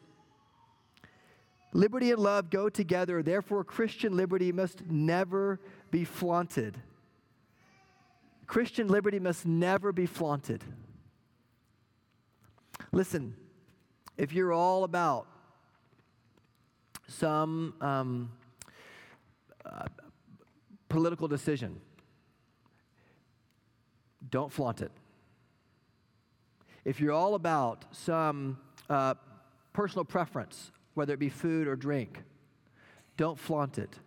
liberty 1.72 2.10
and 2.10 2.20
love 2.20 2.50
go 2.50 2.68
together. 2.68 3.22
Therefore, 3.22 3.64
Christian 3.64 4.14
liberty 4.14 4.52
must 4.52 4.84
never 4.86 5.60
be 5.90 6.04
flaunted. 6.04 6.76
Christian 8.46 8.86
liberty 8.88 9.18
must 9.18 9.46
never 9.46 9.92
be 9.92 10.06
flaunted. 10.06 10.62
Listen, 12.92 13.34
if 14.20 14.34
you're 14.34 14.52
all 14.52 14.84
about 14.84 15.26
some 17.08 17.72
um, 17.80 18.30
uh, 19.64 19.86
political 20.90 21.26
decision, 21.26 21.80
don't 24.30 24.52
flaunt 24.52 24.82
it. 24.82 24.92
If 26.84 27.00
you're 27.00 27.14
all 27.14 27.34
about 27.34 27.86
some 27.92 28.58
uh, 28.90 29.14
personal 29.72 30.04
preference, 30.04 30.70
whether 30.92 31.14
it 31.14 31.18
be 31.18 31.30
food 31.30 31.66
or 31.66 31.74
drink, 31.74 32.22
don't 33.16 33.38
flaunt 33.38 33.78
it. 33.78 33.98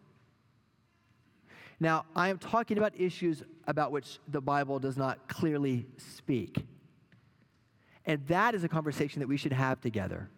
Now, 1.79 2.05
I 2.15 2.29
am 2.29 2.38
talking 2.38 2.77
about 2.77 2.93
issues 2.96 3.41
about 3.65 3.91
which 3.91 4.20
the 4.27 4.41
Bible 4.41 4.77
does 4.77 4.96
not 4.96 5.27
clearly 5.27 5.88
speak. 5.98 6.63
And 8.06 8.26
that 8.28 8.54
is 8.56 8.64
a 8.64 8.70
conversation 8.70 9.20
that 9.22 9.28
we 9.28 9.38
should 9.38 9.54
have 9.54 9.80
together. 9.80 10.30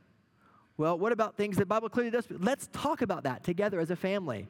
Well, 0.78 1.00
what 1.00 1.12
about 1.12 1.38
things 1.38 1.56
that 1.56 1.62
the 1.62 1.68
Bible 1.68 1.90
clearly 1.90 2.12
does? 2.12 2.28
Let's 2.30 2.68
talk 2.74 3.02
about 3.02 3.24
that 3.24 3.44
together 3.44 3.80
as 3.80 3.92
a 3.92 3.96
family. 3.96 4.48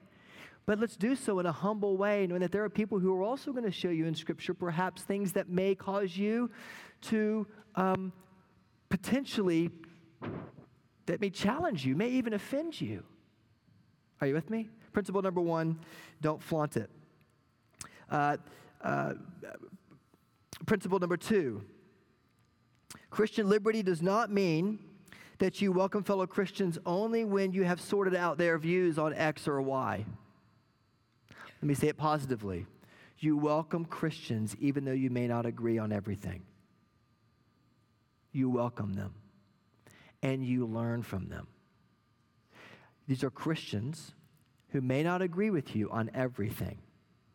But 0.66 0.80
let's 0.80 0.98
do 0.98 1.16
so 1.16 1.40
in 1.40 1.46
a 1.46 1.52
humble 1.52 1.96
way, 1.96 2.26
knowing 2.26 2.42
that 2.42 2.52
there 2.52 2.64
are 2.64 2.70
people 2.70 2.98
who 2.98 3.14
are 3.14 3.22
also 3.22 3.52
going 3.52 3.66
to 3.66 3.72
show 3.72 3.90
you 3.90 4.06
in 4.08 4.16
Scripture 4.16 4.56
perhaps 4.56 5.04
things 5.04 5.32
that 5.34 5.48
may 5.48 5.76
cause 5.76 6.18
you 6.18 6.50
to 7.02 7.46
um, 7.76 8.12
potentially, 8.90 9.70
that 11.06 11.22
may 11.22 11.30
challenge 11.30 11.86
you, 11.86 11.96
may 11.96 12.10
even 12.10 12.34
offend 12.34 12.82
you. 12.82 13.04
Are 14.22 14.28
you 14.28 14.34
with 14.34 14.50
me? 14.50 14.70
Principle 14.92 15.22
number 15.22 15.42
one 15.42 15.78
don't 16.22 16.42
flaunt 16.42 16.78
it. 16.78 16.90
Uh, 18.10 18.38
uh, 18.82 19.14
principle 20.66 21.00
number 21.00 21.18
two 21.18 21.62
Christian 23.16 23.48
liberty 23.48 23.82
does 23.82 24.02
not 24.02 24.30
mean 24.30 24.78
that 25.38 25.62
you 25.62 25.72
welcome 25.72 26.04
fellow 26.04 26.28
Christians 26.28 26.78
only 26.86 27.24
when 27.24 27.54
you 27.54 27.64
have 27.64 27.80
sorted 27.80 28.14
out 28.14 28.38
their 28.38 28.58
views 28.58 29.00
on 29.00 29.14
X 29.14 29.48
or 29.48 29.62
Y. 29.62 30.06
Let 31.30 31.64
me 31.64 31.76
say 31.76 31.88
it 31.88 31.96
positively. 31.96 32.66
You 33.20 33.38
welcome 33.38 33.86
Christians 33.86 34.54
even 34.60 34.84
though 34.84 34.92
you 34.92 35.10
may 35.10 35.30
not 35.30 35.46
agree 35.46 35.78
on 35.78 35.94
everything. 35.94 36.42
You 38.34 38.50
welcome 38.50 38.96
them 38.96 39.14
and 40.22 40.44
you 40.44 40.66
learn 40.66 41.02
from 41.02 41.30
them. 41.30 41.48
These 43.08 43.24
are 43.24 43.30
Christians 43.30 44.14
who 44.72 44.82
may 44.82 45.04
not 45.04 45.22
agree 45.22 45.52
with 45.52 45.74
you 45.74 45.90
on 45.90 46.12
everything, 46.14 46.80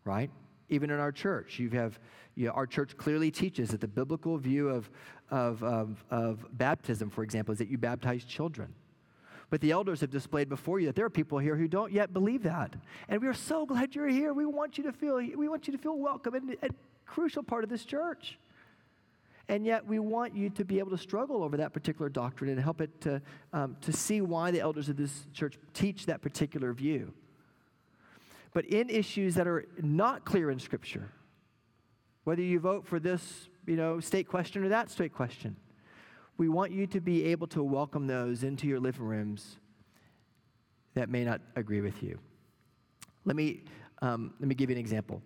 right? 0.05 0.31
Even 0.71 0.91
in 0.91 0.99
our 0.99 1.13
church, 1.13 1.59
you 1.59 1.69
have 1.71 1.99
you 2.37 2.47
know, 2.47 2.53
our 2.53 2.67
church 2.67 2.97
clearly 2.97 3.31
teaches 3.31 3.71
that 3.71 3.81
the 3.81 3.89
biblical 3.89 4.39
view 4.39 4.69
of, 4.69 4.89
of, 5.31 5.63
of, 5.63 6.05
of 6.11 6.47
baptism, 6.57 7.11
for 7.11 7.23
example, 7.23 7.53
is 7.53 7.59
that 7.59 7.69
you 7.69 7.77
baptize 7.77 8.25
children. 8.25 8.73
But 9.51 9.61
the 9.61 9.73
elders 9.73 10.01
have 10.01 10.11
displayed 10.11 10.49
before 10.49 10.79
you 10.79 10.87
that 10.87 10.95
there 10.95 11.05
are 11.05 11.11
people 11.11 11.39
here 11.39 11.57
who 11.57 11.67
don't 11.67 11.93
yet 11.93 12.13
believe 12.13 12.45
that. 12.45 12.75
And 13.09 13.21
we 13.21 13.27
are 13.27 13.35
so 13.35 13.67
glad 13.67 13.95
you're 13.97 14.09
here. 14.09 14.33
We 14.33 14.47
want 14.47 14.79
you 14.79 14.85
to 14.85 14.93
feel, 14.93 15.17
we 15.17 15.49
want 15.49 15.67
you 15.67 15.73
to 15.73 15.79
feel 15.79 15.99
welcome 15.99 16.35
and 16.35 16.57
a 16.63 16.71
crucial 17.05 17.43
part 17.43 17.65
of 17.65 17.71
this 17.71 17.85
church. 17.85 18.39
And 19.49 19.67
yet, 19.67 19.85
we 19.85 19.99
want 19.99 20.37
you 20.37 20.49
to 20.51 20.65
be 20.65 20.79
able 20.79 20.93
to 20.93 20.99
struggle 20.99 21.43
over 21.43 21.57
that 21.57 21.73
particular 21.73 22.09
doctrine 22.09 22.51
and 22.51 22.61
help 22.61 22.81
it 22.81 23.01
to, 23.01 23.21
um, 23.53 23.77
to 23.81 23.93
see 23.93 24.21
why 24.21 24.53
the 24.53 24.61
elders 24.61 24.89
of 24.89 24.97
this 24.97 25.27
church 25.33 25.59
teach 25.75 26.07
that 26.07 26.23
particular 26.23 26.73
view. 26.73 27.13
But 28.53 28.65
in 28.67 28.91
issues 28.91 29.35
that 29.37 29.47
are 29.47 29.67
not 29.81 30.25
clear 30.25 30.51
in 30.51 30.59
Scripture, 30.59 31.11
whether 32.25 32.43
you 32.43 32.61
vote 32.61 32.87
for 32.87 32.99
this 32.99 33.49
you 33.67 33.77
know, 33.77 34.01
state 34.01 34.29
question 34.29 34.65
or 34.65 34.69
that 34.69 34.91
state 34.91 35.13
question, 35.13 35.57
we 36.37 36.49
want 36.49 36.73
you 36.73 36.87
to 36.89 37.01
be 37.01 37.27
able 37.27 37.47
to 37.49 37.63
welcome 37.63 38.07
those 38.07 38.43
into 38.43 38.67
your 38.67 38.81
living 38.81 39.05
rooms 39.05 39.59
that 40.95 41.09
may 41.09 41.25
not 41.25 41.41
agree 41.55 41.81
with 41.81 42.03
you. 42.03 42.19
Let 43.25 43.37
me, 43.37 43.63
um, 44.03 44.35
let 44.41 44.49
me 44.49 44.55
give 44.55 44.71
you 44.71 44.77
an 44.77 44.81
example. 44.81 45.23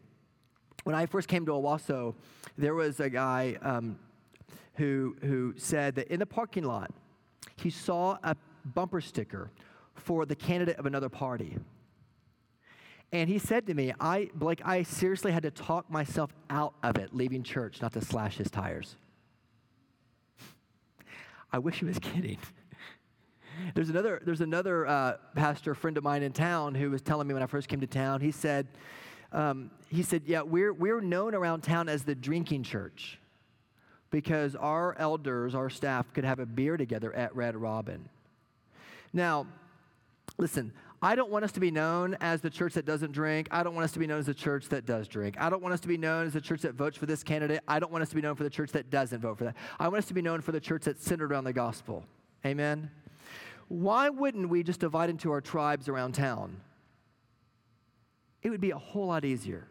When 0.83 0.95
I 0.95 1.07
first 1.07 1.29
came 1.29 1.47
to 1.47 1.53
Owasso, 1.53 2.15
there 2.59 2.75
was 2.75 3.01
a 3.01 3.09
guy 3.09 3.57
um, 3.63 3.99
who, 4.75 5.17
who 5.23 5.55
said 5.57 5.95
that 5.95 6.09
in 6.09 6.19
the 6.19 6.27
parking 6.27 6.65
lot, 6.65 6.91
he 7.57 7.71
saw 7.71 8.19
a 8.23 8.37
bumper 8.75 9.01
sticker 9.01 9.51
for 9.95 10.27
the 10.27 10.35
candidate 10.35 10.77
of 10.77 10.87
another 10.87 11.09
party. 11.09 11.57
And 13.13 13.29
he 13.31 13.39
said 13.39 13.67
to 13.69 13.75
me, 13.75 13.93
I, 14.01 14.31
Blake, 14.35 14.61
I 14.65 14.83
seriously 14.83 15.31
had 15.31 15.45
to 15.45 15.51
talk 15.51 15.89
myself 15.91 16.33
out 16.51 16.75
of 16.83 16.97
it, 16.97 17.15
leaving 17.15 17.43
church, 17.43 17.81
not 17.81 17.93
to 17.93 18.01
slash 18.01 18.37
his 18.37 18.51
tires. 18.51 18.97
I 21.53 21.59
wish 21.59 21.79
he 21.79 21.85
was 21.85 21.99
kidding. 22.01 22.39
There's 23.75 23.89
another, 23.89 24.21
there's 24.25 24.41
another 24.41 24.87
uh, 24.87 25.17
pastor 25.37 25.75
friend 25.75 25.97
of 25.97 26.03
mine 26.03 26.23
in 26.25 26.33
town 26.33 26.75
who 26.75 26.91
was 26.91 27.03
telling 27.03 27.29
me 27.29 27.35
when 27.35 27.43
I 27.43 27.47
first 27.47 27.69
came 27.69 27.81
to 27.81 27.87
town. 27.87 28.21
He 28.21 28.33
said, 28.33 28.67
um, 29.31 29.71
he 29.89 30.03
said, 30.03 30.23
yeah, 30.27 30.43
we're, 30.43 30.73
we're 30.73 31.01
known 31.01 31.35
around 31.35 31.63
town 31.63 31.89
as 31.89 32.03
the 32.03 32.15
drinking 32.15 32.65
church 32.65 33.19
because 34.11 34.55
our 34.55 34.97
elders, 34.99 35.55
our 35.55 35.71
staff, 35.71 36.13
could 36.13 36.25
have 36.25 36.39
a 36.39 36.47
beer 36.47 36.77
together 36.77 37.13
at 37.15 37.35
Red 37.35 37.57
Robin. 37.57 38.09
Now, 39.13 39.47
listen, 40.39 40.73
I 41.03 41.15
don't 41.15 41.31
want 41.31 41.45
us 41.45 41.53
to 41.53 41.61
be 41.61 41.71
known 41.71 42.17
as 42.21 42.41
the 42.41 42.49
church 42.49 42.75
that 42.75 42.87
doesn't 42.87 43.13
drink. 43.13 43.49
I 43.51 43.63
don't 43.63 43.75
want 43.75 43.85
us 43.85 43.93
to 43.93 43.99
be 43.99 44.07
known 44.07 44.21
as 44.21 44.27
the 44.27 44.35
church 44.35 44.69
that 44.69 44.87
does 44.87 45.07
drink. 45.07 45.37
I 45.39 45.51
don't 45.51 45.63
want 45.63 45.75
us 45.75 45.81
to 45.81 45.89
be 45.89 45.99
known 45.99 46.27
as 46.27 46.33
the 46.33 46.41
church 46.41 46.63
that 46.63 46.75
votes 46.75 46.97
for 46.97 47.07
this 47.07 47.23
candidate. 47.23 47.61
I 47.69 47.79
don't 47.79 47.93
want 47.93 48.03
us 48.03 48.09
to 48.09 48.15
be 48.15 48.23
known 48.23 48.37
for 48.37 48.45
the 48.45 48.51
church 48.51 48.71
that 48.73 48.91
doesn't 48.91 49.21
vote 49.21 49.37
for 49.37 49.45
that. 49.45 49.57
I 49.79 49.89
want 49.89 49.99
us 49.99 50.07
to 50.07 50.15
be 50.15 50.23
known 50.23 50.41
for 50.41 50.53
the 50.53 50.61
church 50.61 50.85
that's 50.85 51.05
centered 51.05 51.31
around 51.31 51.45
the 51.45 51.53
gospel. 51.53 52.05
Amen? 52.47 52.91
Why 53.69 54.09
wouldn't 54.09 54.49
we 54.49 54.63
just 54.63 54.81
divide 54.81 55.11
into 55.11 55.31
our 55.33 55.41
tribes 55.41 55.89
around 55.89 56.13
town? 56.13 56.61
It 58.43 58.51
would 58.51 58.61
be 58.61 58.71
a 58.71 58.79
whole 58.79 59.07
lot 59.07 59.25
easier. 59.25 59.69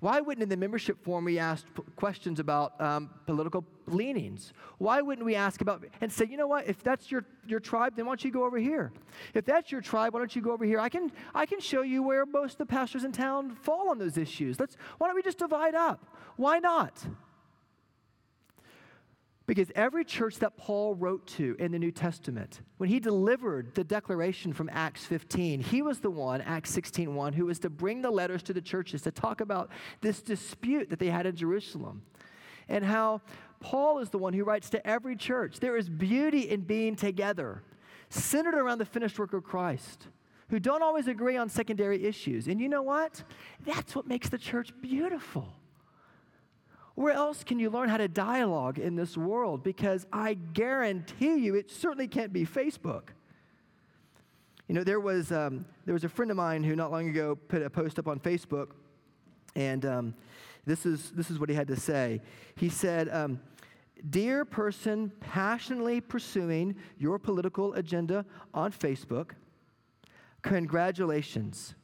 Why 0.00 0.20
wouldn't 0.20 0.42
in 0.42 0.48
the 0.48 0.56
membership 0.56 1.02
form 1.04 1.26
we 1.26 1.38
ask 1.38 1.66
p- 1.74 1.82
questions 1.94 2.40
about 2.40 2.80
um, 2.80 3.10
political 3.26 3.64
leanings? 3.86 4.52
Why 4.78 5.02
wouldn't 5.02 5.26
we 5.26 5.34
ask 5.34 5.60
about 5.60 5.84
and 6.00 6.10
say, 6.10 6.24
you 6.24 6.38
know 6.38 6.46
what, 6.46 6.66
if 6.66 6.82
that's 6.82 7.10
your, 7.10 7.26
your 7.46 7.60
tribe, 7.60 7.96
then 7.96 8.06
why 8.06 8.12
don't 8.12 8.24
you 8.24 8.30
go 8.30 8.44
over 8.44 8.56
here? 8.58 8.92
If 9.34 9.44
that's 9.44 9.70
your 9.70 9.82
tribe, 9.82 10.14
why 10.14 10.20
don't 10.20 10.34
you 10.34 10.40
go 10.40 10.52
over 10.52 10.64
here? 10.64 10.80
I 10.80 10.88
can, 10.88 11.12
I 11.34 11.44
can 11.44 11.60
show 11.60 11.82
you 11.82 12.02
where 12.02 12.24
most 12.24 12.52
of 12.52 12.58
the 12.58 12.66
pastors 12.66 13.04
in 13.04 13.12
town 13.12 13.54
fall 13.54 13.90
on 13.90 13.98
those 13.98 14.16
issues. 14.16 14.58
Let's, 14.58 14.76
why 14.96 15.06
don't 15.06 15.16
we 15.16 15.22
just 15.22 15.38
divide 15.38 15.74
up? 15.74 16.06
Why 16.36 16.58
not? 16.58 17.04
Because 19.50 19.72
every 19.74 20.04
church 20.04 20.36
that 20.36 20.56
Paul 20.56 20.94
wrote 20.94 21.26
to 21.26 21.56
in 21.58 21.72
the 21.72 21.78
New 21.80 21.90
Testament, 21.90 22.60
when 22.76 22.88
he 22.88 23.00
delivered 23.00 23.74
the 23.74 23.82
declaration 23.82 24.52
from 24.52 24.70
Acts 24.72 25.04
15, 25.06 25.58
he 25.58 25.82
was 25.82 25.98
the 25.98 26.08
one, 26.08 26.40
Acts 26.42 26.70
16 26.70 27.12
1, 27.12 27.32
who 27.32 27.46
was 27.46 27.58
to 27.58 27.68
bring 27.68 28.00
the 28.00 28.12
letters 28.12 28.44
to 28.44 28.52
the 28.52 28.60
churches 28.60 29.02
to 29.02 29.10
talk 29.10 29.40
about 29.40 29.70
this 30.02 30.22
dispute 30.22 30.88
that 30.90 31.00
they 31.00 31.08
had 31.08 31.26
in 31.26 31.34
Jerusalem. 31.34 32.02
And 32.68 32.84
how 32.84 33.22
Paul 33.58 33.98
is 33.98 34.10
the 34.10 34.18
one 34.18 34.34
who 34.34 34.44
writes 34.44 34.70
to 34.70 34.86
every 34.86 35.16
church 35.16 35.58
there 35.58 35.76
is 35.76 35.88
beauty 35.88 36.48
in 36.48 36.60
being 36.60 36.94
together, 36.94 37.64
centered 38.08 38.54
around 38.54 38.78
the 38.78 38.84
finished 38.84 39.18
work 39.18 39.32
of 39.32 39.42
Christ, 39.42 40.06
who 40.50 40.60
don't 40.60 40.84
always 40.84 41.08
agree 41.08 41.36
on 41.36 41.48
secondary 41.48 42.04
issues. 42.04 42.46
And 42.46 42.60
you 42.60 42.68
know 42.68 42.82
what? 42.82 43.24
That's 43.64 43.96
what 43.96 44.06
makes 44.06 44.28
the 44.28 44.38
church 44.38 44.72
beautiful. 44.80 45.48
Where 47.00 47.14
else 47.14 47.44
can 47.44 47.58
you 47.58 47.70
learn 47.70 47.88
how 47.88 47.96
to 47.96 48.08
dialogue 48.08 48.78
in 48.78 48.94
this 48.94 49.16
world? 49.16 49.62
Because 49.62 50.06
I 50.12 50.34
guarantee 50.34 51.36
you, 51.36 51.54
it 51.54 51.70
certainly 51.70 52.06
can't 52.06 52.30
be 52.30 52.44
Facebook. 52.44 53.04
You 54.68 54.74
know, 54.74 54.84
there 54.84 55.00
was, 55.00 55.32
um, 55.32 55.64
there 55.86 55.94
was 55.94 56.04
a 56.04 56.10
friend 56.10 56.30
of 56.30 56.36
mine 56.36 56.62
who 56.62 56.76
not 56.76 56.90
long 56.90 57.08
ago 57.08 57.36
put 57.36 57.62
a 57.62 57.70
post 57.70 57.98
up 57.98 58.06
on 58.06 58.20
Facebook, 58.20 58.72
and 59.56 59.86
um, 59.86 60.14
this, 60.66 60.84
is, 60.84 61.12
this 61.12 61.30
is 61.30 61.38
what 61.38 61.48
he 61.48 61.54
had 61.54 61.68
to 61.68 61.76
say. 61.76 62.20
He 62.56 62.68
said, 62.68 63.08
um, 63.08 63.40
Dear 64.10 64.44
person 64.44 65.10
passionately 65.20 66.02
pursuing 66.02 66.76
your 66.98 67.18
political 67.18 67.72
agenda 67.72 68.26
on 68.52 68.72
Facebook, 68.72 69.30
congratulations. 70.42 71.74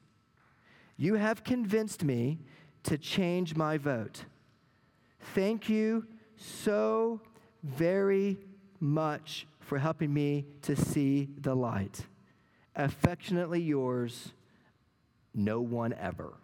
You 0.99 1.15
have 1.15 1.43
convinced 1.43 2.05
me 2.05 2.39
to 2.83 2.99
change 2.99 3.57
my 3.57 3.79
vote. 3.79 4.27
Thank 5.21 5.69
you 5.69 6.07
so 6.37 7.21
very 7.63 8.39
much 8.81 9.47
for 9.61 9.79
helping 9.79 10.13
me 10.13 10.47
to 10.63 10.77
see 10.77 11.29
the 11.39 11.55
light. 11.55 12.07
Affectionately 12.75 13.61
yours, 13.61 14.33
no 15.35 15.61
one 15.61 15.93
ever. 15.95 16.35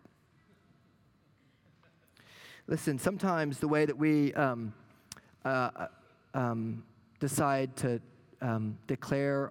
Listen, 2.66 2.98
sometimes 2.98 3.58
the 3.58 3.68
way 3.68 3.84
that 3.84 3.96
we 3.96 4.32
um, 4.34 4.72
uh, 5.44 5.88
um, 6.34 6.82
decide 7.20 7.76
to 7.76 8.00
um, 8.40 8.78
declare 8.86 9.50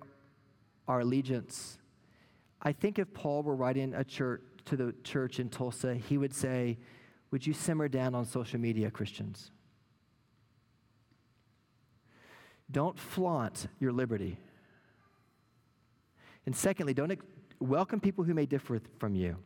our 0.87 1.01
allegiance, 1.01 1.77
I 2.61 2.71
think 2.71 2.99
if 2.99 3.13
Paul 3.13 3.43
were 3.43 3.55
writing 3.55 3.93
a 3.93 4.03
church 4.03 4.41
to 4.65 4.75
the 4.75 4.93
church 5.03 5.39
in 5.39 5.49
Tulsa, 5.49 5.95
he 5.95 6.17
would 6.17 6.33
say, 6.33 6.77
would 7.31 7.47
you 7.47 7.53
simmer 7.53 7.87
down 7.87 8.13
on 8.13 8.25
social 8.25 8.59
media, 8.59 8.91
Christians? 8.91 9.51
Don't 12.69 12.97
flaunt 12.97 13.67
your 13.79 13.91
liberty. 13.91 14.37
And 16.45 16.55
secondly, 16.55 16.93
don't 16.93 17.11
ex- 17.11 17.25
welcome 17.59 17.99
people 17.99 18.23
who 18.23 18.33
may 18.33 18.45
differ 18.45 18.81
from 18.99 19.15
you. 19.15 19.37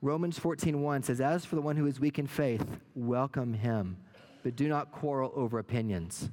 Romans 0.00 0.38
14:1 0.38 1.02
says, 1.02 1.20
"As 1.20 1.44
for 1.44 1.56
the 1.56 1.62
one 1.62 1.76
who 1.76 1.86
is 1.86 1.98
weak 1.98 2.18
in 2.18 2.28
faith, 2.28 2.80
welcome 2.94 3.54
him, 3.54 3.96
but 4.44 4.54
do 4.54 4.68
not 4.68 4.92
quarrel 4.92 5.32
over 5.34 5.58
opinions." 5.58 6.30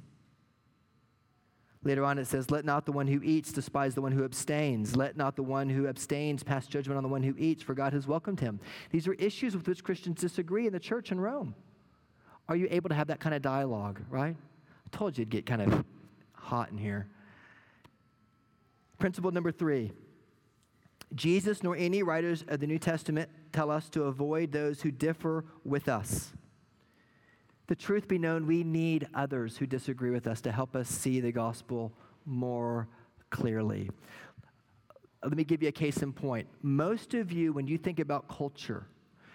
Later 1.86 2.04
on, 2.04 2.18
it 2.18 2.26
says, 2.26 2.50
Let 2.50 2.64
not 2.64 2.84
the 2.84 2.90
one 2.90 3.06
who 3.06 3.22
eats 3.22 3.52
despise 3.52 3.94
the 3.94 4.02
one 4.02 4.10
who 4.10 4.24
abstains. 4.24 4.96
Let 4.96 5.16
not 5.16 5.36
the 5.36 5.44
one 5.44 5.68
who 5.68 5.86
abstains 5.86 6.42
pass 6.42 6.66
judgment 6.66 6.96
on 6.96 7.04
the 7.04 7.08
one 7.08 7.22
who 7.22 7.32
eats, 7.38 7.62
for 7.62 7.74
God 7.74 7.92
has 7.92 8.08
welcomed 8.08 8.40
him. 8.40 8.58
These 8.90 9.06
are 9.06 9.14
issues 9.14 9.54
with 9.54 9.68
which 9.68 9.84
Christians 9.84 10.20
disagree 10.20 10.66
in 10.66 10.72
the 10.72 10.80
church 10.80 11.12
in 11.12 11.20
Rome. 11.20 11.54
Are 12.48 12.56
you 12.56 12.66
able 12.72 12.88
to 12.88 12.94
have 12.96 13.06
that 13.06 13.20
kind 13.20 13.36
of 13.36 13.40
dialogue, 13.40 14.00
right? 14.10 14.34
I 14.36 14.96
told 14.96 15.16
you 15.16 15.22
it'd 15.22 15.30
get 15.30 15.46
kind 15.46 15.62
of 15.62 15.84
hot 16.32 16.72
in 16.72 16.76
here. 16.76 17.06
Principle 18.98 19.30
number 19.30 19.52
three 19.52 19.92
Jesus 21.14 21.62
nor 21.62 21.76
any 21.76 22.02
writers 22.02 22.44
of 22.48 22.58
the 22.58 22.66
New 22.66 22.80
Testament 22.80 23.30
tell 23.52 23.70
us 23.70 23.88
to 23.90 24.04
avoid 24.04 24.50
those 24.50 24.82
who 24.82 24.90
differ 24.90 25.44
with 25.64 25.88
us. 25.88 26.32
The 27.68 27.74
truth 27.74 28.06
be 28.06 28.18
known, 28.18 28.46
we 28.46 28.62
need 28.62 29.08
others 29.14 29.56
who 29.56 29.66
disagree 29.66 30.10
with 30.10 30.26
us 30.26 30.40
to 30.42 30.52
help 30.52 30.76
us 30.76 30.88
see 30.88 31.20
the 31.20 31.32
gospel 31.32 31.92
more 32.24 32.88
clearly. 33.30 33.90
Let 35.24 35.36
me 35.36 35.42
give 35.42 35.62
you 35.62 35.68
a 35.68 35.72
case 35.72 36.02
in 36.02 36.12
point. 36.12 36.46
Most 36.62 37.14
of 37.14 37.32
you, 37.32 37.52
when 37.52 37.66
you 37.66 37.76
think 37.76 37.98
about 37.98 38.28
culture, 38.28 38.86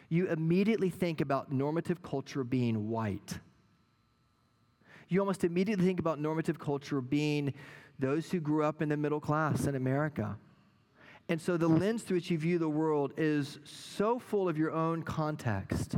you 0.07 0.27
immediately 0.27 0.89
think 0.89 1.19
about 1.19 1.51
normative 1.51 2.01
culture 2.01 2.43
being 2.45 2.89
white. 2.89 3.39
You 5.09 5.19
almost 5.19 5.43
immediately 5.43 5.85
think 5.85 5.99
about 5.99 6.19
normative 6.19 6.57
culture 6.57 7.01
being 7.01 7.53
those 7.99 8.31
who 8.31 8.39
grew 8.39 8.63
up 8.63 8.81
in 8.81 8.87
the 8.87 8.97
middle 8.97 9.19
class 9.19 9.67
in 9.67 9.75
America. 9.75 10.37
And 11.27 11.39
so 11.39 11.57
the 11.57 11.67
lens 11.67 12.03
through 12.03 12.17
which 12.17 12.31
you 12.31 12.37
view 12.37 12.59
the 12.59 12.69
world 12.69 13.13
is 13.17 13.59
so 13.65 14.19
full 14.19 14.47
of 14.47 14.57
your 14.57 14.71
own 14.71 15.03
context 15.03 15.97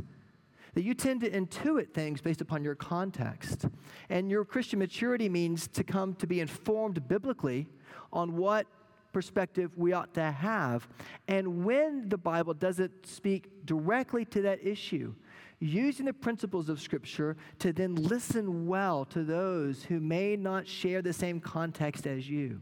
that 0.74 0.84
you 0.84 0.94
tend 0.94 1.22
to 1.22 1.30
intuit 1.30 1.94
things 1.94 2.22
based 2.22 2.42
upon 2.42 2.64
your 2.64 2.76
context. 2.76 3.66
And 4.10 4.30
your 4.30 4.44
Christian 4.44 4.80
maturity 4.80 5.30
means 5.30 5.68
to 5.70 5.84
come 5.84 6.16
to 6.16 6.28
be 6.28 6.40
informed 6.40 7.08
biblically 7.08 7.68
on 8.12 8.36
what 8.36 8.68
perspective 9.12 9.72
we 9.78 9.94
ought 9.94 10.14
to 10.16 10.32
have. 10.32 10.88
And 11.28 11.64
when 11.64 12.10
the 12.10 12.18
Bible 12.18 12.56
doesn't 12.56 13.06
speak 13.06 13.66
directly 13.66 14.26
to 14.26 14.42
that 14.42 14.66
issue, 14.66 15.14
using 15.60 16.08
the 16.08 16.14
principles 16.14 16.68
of 16.68 16.82
Scripture 16.82 17.38
to 17.60 17.72
then 17.72 17.96
listen 17.96 18.68
well 18.68 19.06
to 19.06 19.24
those 19.24 19.84
who 19.84 20.00
may 20.00 20.36
not 20.36 20.68
share 20.68 21.02
the 21.02 21.14
same 21.14 21.40
context 21.40 22.06
as 22.08 22.30
you. 22.30 22.60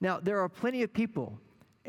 Now, 0.00 0.18
there 0.18 0.40
are 0.40 0.48
plenty 0.48 0.82
of 0.82 0.92
people 0.92 1.38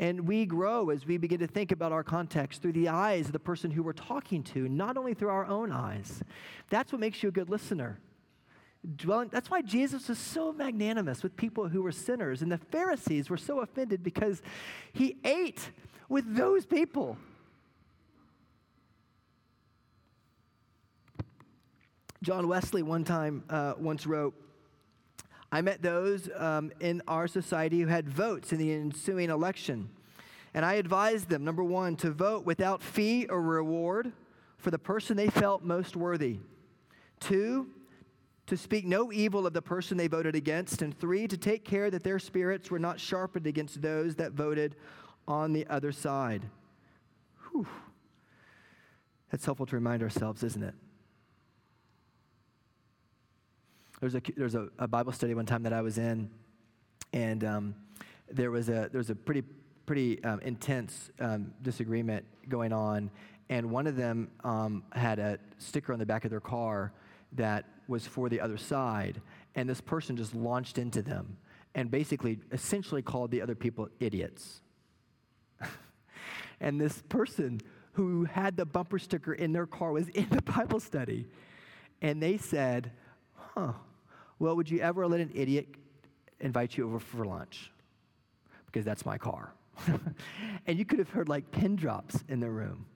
and 0.02 0.26
we 0.26 0.44
grow 0.44 0.90
as 0.90 1.06
we 1.06 1.16
begin 1.16 1.38
to 1.38 1.46
think 1.46 1.70
about 1.70 1.92
our 1.92 2.02
context 2.02 2.60
through 2.60 2.72
the 2.72 2.88
eyes 2.88 3.26
of 3.26 3.32
the 3.32 3.38
person 3.38 3.70
who 3.70 3.84
we're 3.84 3.92
talking 3.92 4.42
to, 4.42 4.68
not 4.68 4.96
only 4.96 5.14
through 5.14 5.28
our 5.28 5.46
own 5.46 5.70
eyes. 5.70 6.24
That's 6.70 6.90
what 6.90 6.98
makes 6.98 7.22
you 7.22 7.28
a 7.28 7.32
good 7.32 7.48
listener. 7.48 8.00
Dwelling, 8.96 9.28
that's 9.28 9.48
why 9.48 9.62
Jesus 9.62 10.08
was 10.08 10.18
so 10.18 10.52
magnanimous 10.52 11.22
with 11.22 11.36
people 11.36 11.68
who 11.68 11.82
were 11.82 11.92
sinners. 11.92 12.42
And 12.42 12.50
the 12.50 12.58
Pharisees 12.58 13.30
were 13.30 13.36
so 13.36 13.60
offended 13.60 14.02
because 14.02 14.42
he 14.92 15.18
ate 15.24 15.70
with 16.08 16.34
those 16.34 16.66
people. 16.66 17.16
John 22.24 22.48
Wesley 22.48 22.82
one 22.82 23.04
time 23.04 23.44
uh, 23.48 23.74
once 23.78 24.04
wrote, 24.04 24.34
I 25.52 25.60
met 25.60 25.82
those 25.82 26.30
um, 26.34 26.72
in 26.80 27.02
our 27.06 27.28
society 27.28 27.80
who 27.80 27.86
had 27.86 28.08
votes 28.08 28.52
in 28.52 28.58
the 28.58 28.72
ensuing 28.72 29.28
election. 29.28 29.90
And 30.54 30.64
I 30.64 30.74
advised 30.74 31.28
them, 31.28 31.44
number 31.44 31.62
one, 31.62 31.94
to 31.96 32.10
vote 32.10 32.46
without 32.46 32.82
fee 32.82 33.26
or 33.26 33.40
reward 33.40 34.12
for 34.56 34.70
the 34.70 34.78
person 34.78 35.14
they 35.14 35.28
felt 35.28 35.62
most 35.62 35.94
worthy. 35.94 36.38
Two, 37.20 37.68
to 38.46 38.56
speak 38.56 38.86
no 38.86 39.12
evil 39.12 39.46
of 39.46 39.52
the 39.52 39.60
person 39.60 39.98
they 39.98 40.08
voted 40.08 40.34
against. 40.34 40.80
And 40.80 40.98
three, 40.98 41.28
to 41.28 41.36
take 41.36 41.64
care 41.64 41.90
that 41.90 42.02
their 42.02 42.18
spirits 42.18 42.70
were 42.70 42.78
not 42.78 42.98
sharpened 42.98 43.46
against 43.46 43.82
those 43.82 44.14
that 44.16 44.32
voted 44.32 44.74
on 45.28 45.52
the 45.52 45.66
other 45.66 45.92
side. 45.92 46.42
Whew. 47.50 47.66
That's 49.30 49.44
helpful 49.44 49.66
to 49.66 49.76
remind 49.76 50.02
ourselves, 50.02 50.42
isn't 50.42 50.62
it? 50.62 50.74
There's 54.02 54.16
a, 54.16 54.22
there's 54.36 54.56
a, 54.56 54.66
a 54.80 54.88
Bible 54.88 55.12
study 55.12 55.32
one 55.32 55.46
time 55.46 55.62
that 55.62 55.72
I 55.72 55.80
was 55.80 55.96
in, 55.96 56.28
and 57.12 57.44
um, 57.44 57.74
there 58.28 58.50
was 58.50 58.68
a, 58.68 58.88
there 58.90 58.98
was 58.98 59.10
a 59.10 59.14
pretty, 59.14 59.44
pretty 59.86 60.22
um, 60.24 60.40
intense 60.40 61.12
um, 61.20 61.54
disagreement 61.62 62.24
going 62.48 62.72
on, 62.72 63.12
and 63.48 63.70
one 63.70 63.86
of 63.86 63.94
them 63.94 64.28
um, 64.42 64.82
had 64.90 65.20
a 65.20 65.38
sticker 65.58 65.92
on 65.92 66.00
the 66.00 66.04
back 66.04 66.24
of 66.24 66.32
their 66.32 66.40
car 66.40 66.92
that 67.34 67.64
was 67.86 68.04
for 68.04 68.28
the 68.28 68.40
other 68.40 68.56
side, 68.56 69.22
and 69.54 69.68
this 69.68 69.80
person 69.80 70.16
just 70.16 70.34
launched 70.34 70.78
into 70.78 71.00
them 71.00 71.36
and 71.76 71.88
basically, 71.88 72.40
essentially 72.50 73.02
called 73.02 73.30
the 73.30 73.40
other 73.40 73.54
people 73.54 73.88
idiots. 74.00 74.62
and 76.60 76.80
this 76.80 77.00
person 77.08 77.60
who 77.92 78.24
had 78.24 78.56
the 78.56 78.66
bumper 78.66 78.98
sticker 78.98 79.32
in 79.32 79.52
their 79.52 79.66
car 79.66 79.92
was 79.92 80.08
in 80.08 80.28
the 80.28 80.42
Bible 80.42 80.80
study, 80.80 81.28
and 82.00 82.20
they 82.20 82.36
said, 82.36 82.90
Huh, 83.36 83.74
well, 84.42 84.56
would 84.56 84.68
you 84.68 84.80
ever 84.80 85.06
let 85.06 85.20
an 85.20 85.30
idiot 85.34 85.68
invite 86.40 86.76
you 86.76 86.84
over 86.84 86.98
for 86.98 87.24
lunch? 87.24 87.70
Because 88.66 88.84
that's 88.84 89.06
my 89.06 89.16
car. 89.16 89.52
and 90.66 90.76
you 90.80 90.84
could 90.84 90.98
have 90.98 91.10
heard 91.10 91.28
like 91.28 91.52
pin 91.52 91.76
drops 91.76 92.24
in 92.28 92.40
the 92.40 92.50
room. 92.50 92.86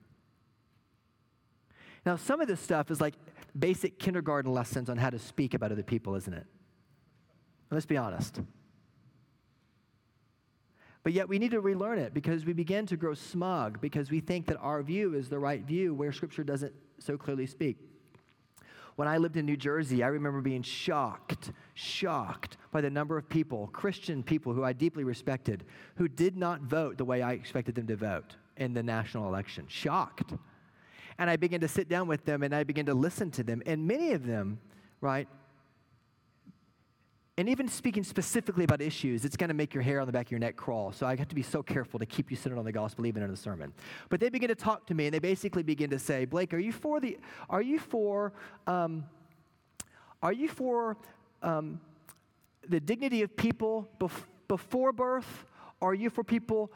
Now, 2.05 2.17
some 2.17 2.41
of 2.41 2.49
this 2.49 2.59
stuff 2.59 2.91
is 2.91 2.99
like 2.99 3.13
basic 3.57 3.97
kindergarten 3.97 4.51
lessons 4.51 4.89
on 4.89 4.97
how 4.97 5.09
to 5.09 5.17
speak 5.17 5.53
about 5.53 5.71
other 5.71 5.83
people, 5.83 6.15
isn't 6.15 6.33
it? 6.33 6.45
Let's 7.71 7.85
be 7.85 7.95
honest. 7.95 8.41
But 11.01 11.13
yet 11.13 11.29
we 11.29 11.39
need 11.39 11.51
to 11.51 11.61
relearn 11.61 11.99
it 11.99 12.13
because 12.13 12.43
we 12.43 12.51
begin 12.51 12.85
to 12.87 12.97
grow 12.97 13.13
smug 13.13 13.79
because 13.79 14.11
we 14.11 14.19
think 14.19 14.47
that 14.47 14.57
our 14.57 14.83
view 14.83 15.13
is 15.13 15.29
the 15.29 15.39
right 15.39 15.63
view 15.63 15.93
where 15.93 16.11
Scripture 16.11 16.43
doesn't 16.43 16.73
so 16.99 17.17
clearly 17.17 17.45
speak. 17.45 17.77
When 18.97 19.07
I 19.07 19.17
lived 19.17 19.37
in 19.37 19.45
New 19.45 19.57
Jersey, 19.57 20.01
I 20.01 20.07
remember 20.07 20.41
being 20.41 20.63
shocked, 20.63 21.51
shocked 21.75 22.57
by 22.71 22.81
the 22.81 22.89
number 22.89 23.15
of 23.15 23.29
people, 23.29 23.69
Christian 23.71 24.23
people 24.23 24.53
who 24.53 24.63
I 24.63 24.73
deeply 24.73 25.03
respected, 25.03 25.65
who 25.97 26.07
did 26.07 26.35
not 26.35 26.61
vote 26.61 26.97
the 26.97 27.05
way 27.05 27.21
I 27.21 27.33
expected 27.33 27.75
them 27.75 27.85
to 27.87 27.95
vote 27.95 28.35
in 28.57 28.73
the 28.73 28.81
national 28.81 29.27
election. 29.27 29.65
Shocked. 29.67 30.33
And 31.19 31.29
I 31.29 31.35
began 31.35 31.59
to 31.59 31.67
sit 31.67 31.87
down 31.87 32.07
with 32.07 32.25
them 32.25 32.41
and 32.41 32.55
I 32.55 32.63
began 32.63 32.87
to 32.87 32.95
listen 32.95 33.29
to 33.31 33.43
them. 33.43 33.61
And 33.67 33.87
many 33.87 34.13
of 34.13 34.25
them, 34.25 34.59
right, 34.99 35.27
and 37.37 37.47
even 37.47 37.67
speaking 37.67 38.03
specifically 38.03 38.63
about 38.63 38.81
issues, 38.81 39.23
it's 39.23 39.37
going 39.37 39.49
to 39.49 39.53
make 39.53 39.71
your 39.71 39.83
hair 39.83 39.99
on 40.01 40.07
the 40.07 40.11
back 40.11 40.25
of 40.25 40.31
your 40.31 40.39
neck 40.39 40.55
crawl. 40.55 40.91
So 40.91 41.05
I 41.05 41.15
have 41.15 41.27
to 41.27 41.35
be 41.35 41.43
so 41.43 41.61
careful 41.61 41.99
to 41.99 42.05
keep 42.05 42.31
you 42.31 42.37
centered 42.37 42.57
on 42.57 42.65
the 42.65 42.71
gospel 42.71 43.05
even 43.05 43.21
in 43.21 43.29
the 43.29 43.37
sermon. 43.37 43.73
But 44.09 44.19
they 44.19 44.29
begin 44.29 44.49
to 44.49 44.55
talk 44.55 44.87
to 44.87 44.95
me, 44.95 45.05
and 45.05 45.13
they 45.13 45.19
basically 45.19 45.61
begin 45.61 45.91
to 45.91 45.99
say, 45.99 46.25
"Blake, 46.25 46.51
are 46.55 46.57
you 46.57 46.71
for 46.71 46.99
the? 46.99 47.19
Are 47.47 47.61
you 47.61 47.77
for? 47.77 48.33
Um, 48.65 49.05
are 50.23 50.33
you 50.33 50.49
for 50.49 50.97
um, 51.43 51.79
the 52.67 52.79
dignity 52.79 53.21
of 53.21 53.35
people 53.35 53.87
bef- 53.99 54.25
before 54.47 54.91
birth? 54.91 55.45
Or 55.79 55.91
are 55.91 55.93
you 55.93 56.09
for 56.09 56.23
people? 56.23 56.71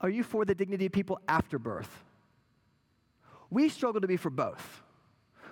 Are 0.00 0.08
you 0.08 0.22
for 0.22 0.44
the 0.44 0.54
dignity 0.54 0.86
of 0.86 0.92
people 0.92 1.20
after 1.26 1.58
birth? 1.58 2.04
We 3.50 3.68
struggle 3.68 4.00
to 4.00 4.06
be 4.06 4.16
for 4.16 4.30
both." 4.30 4.82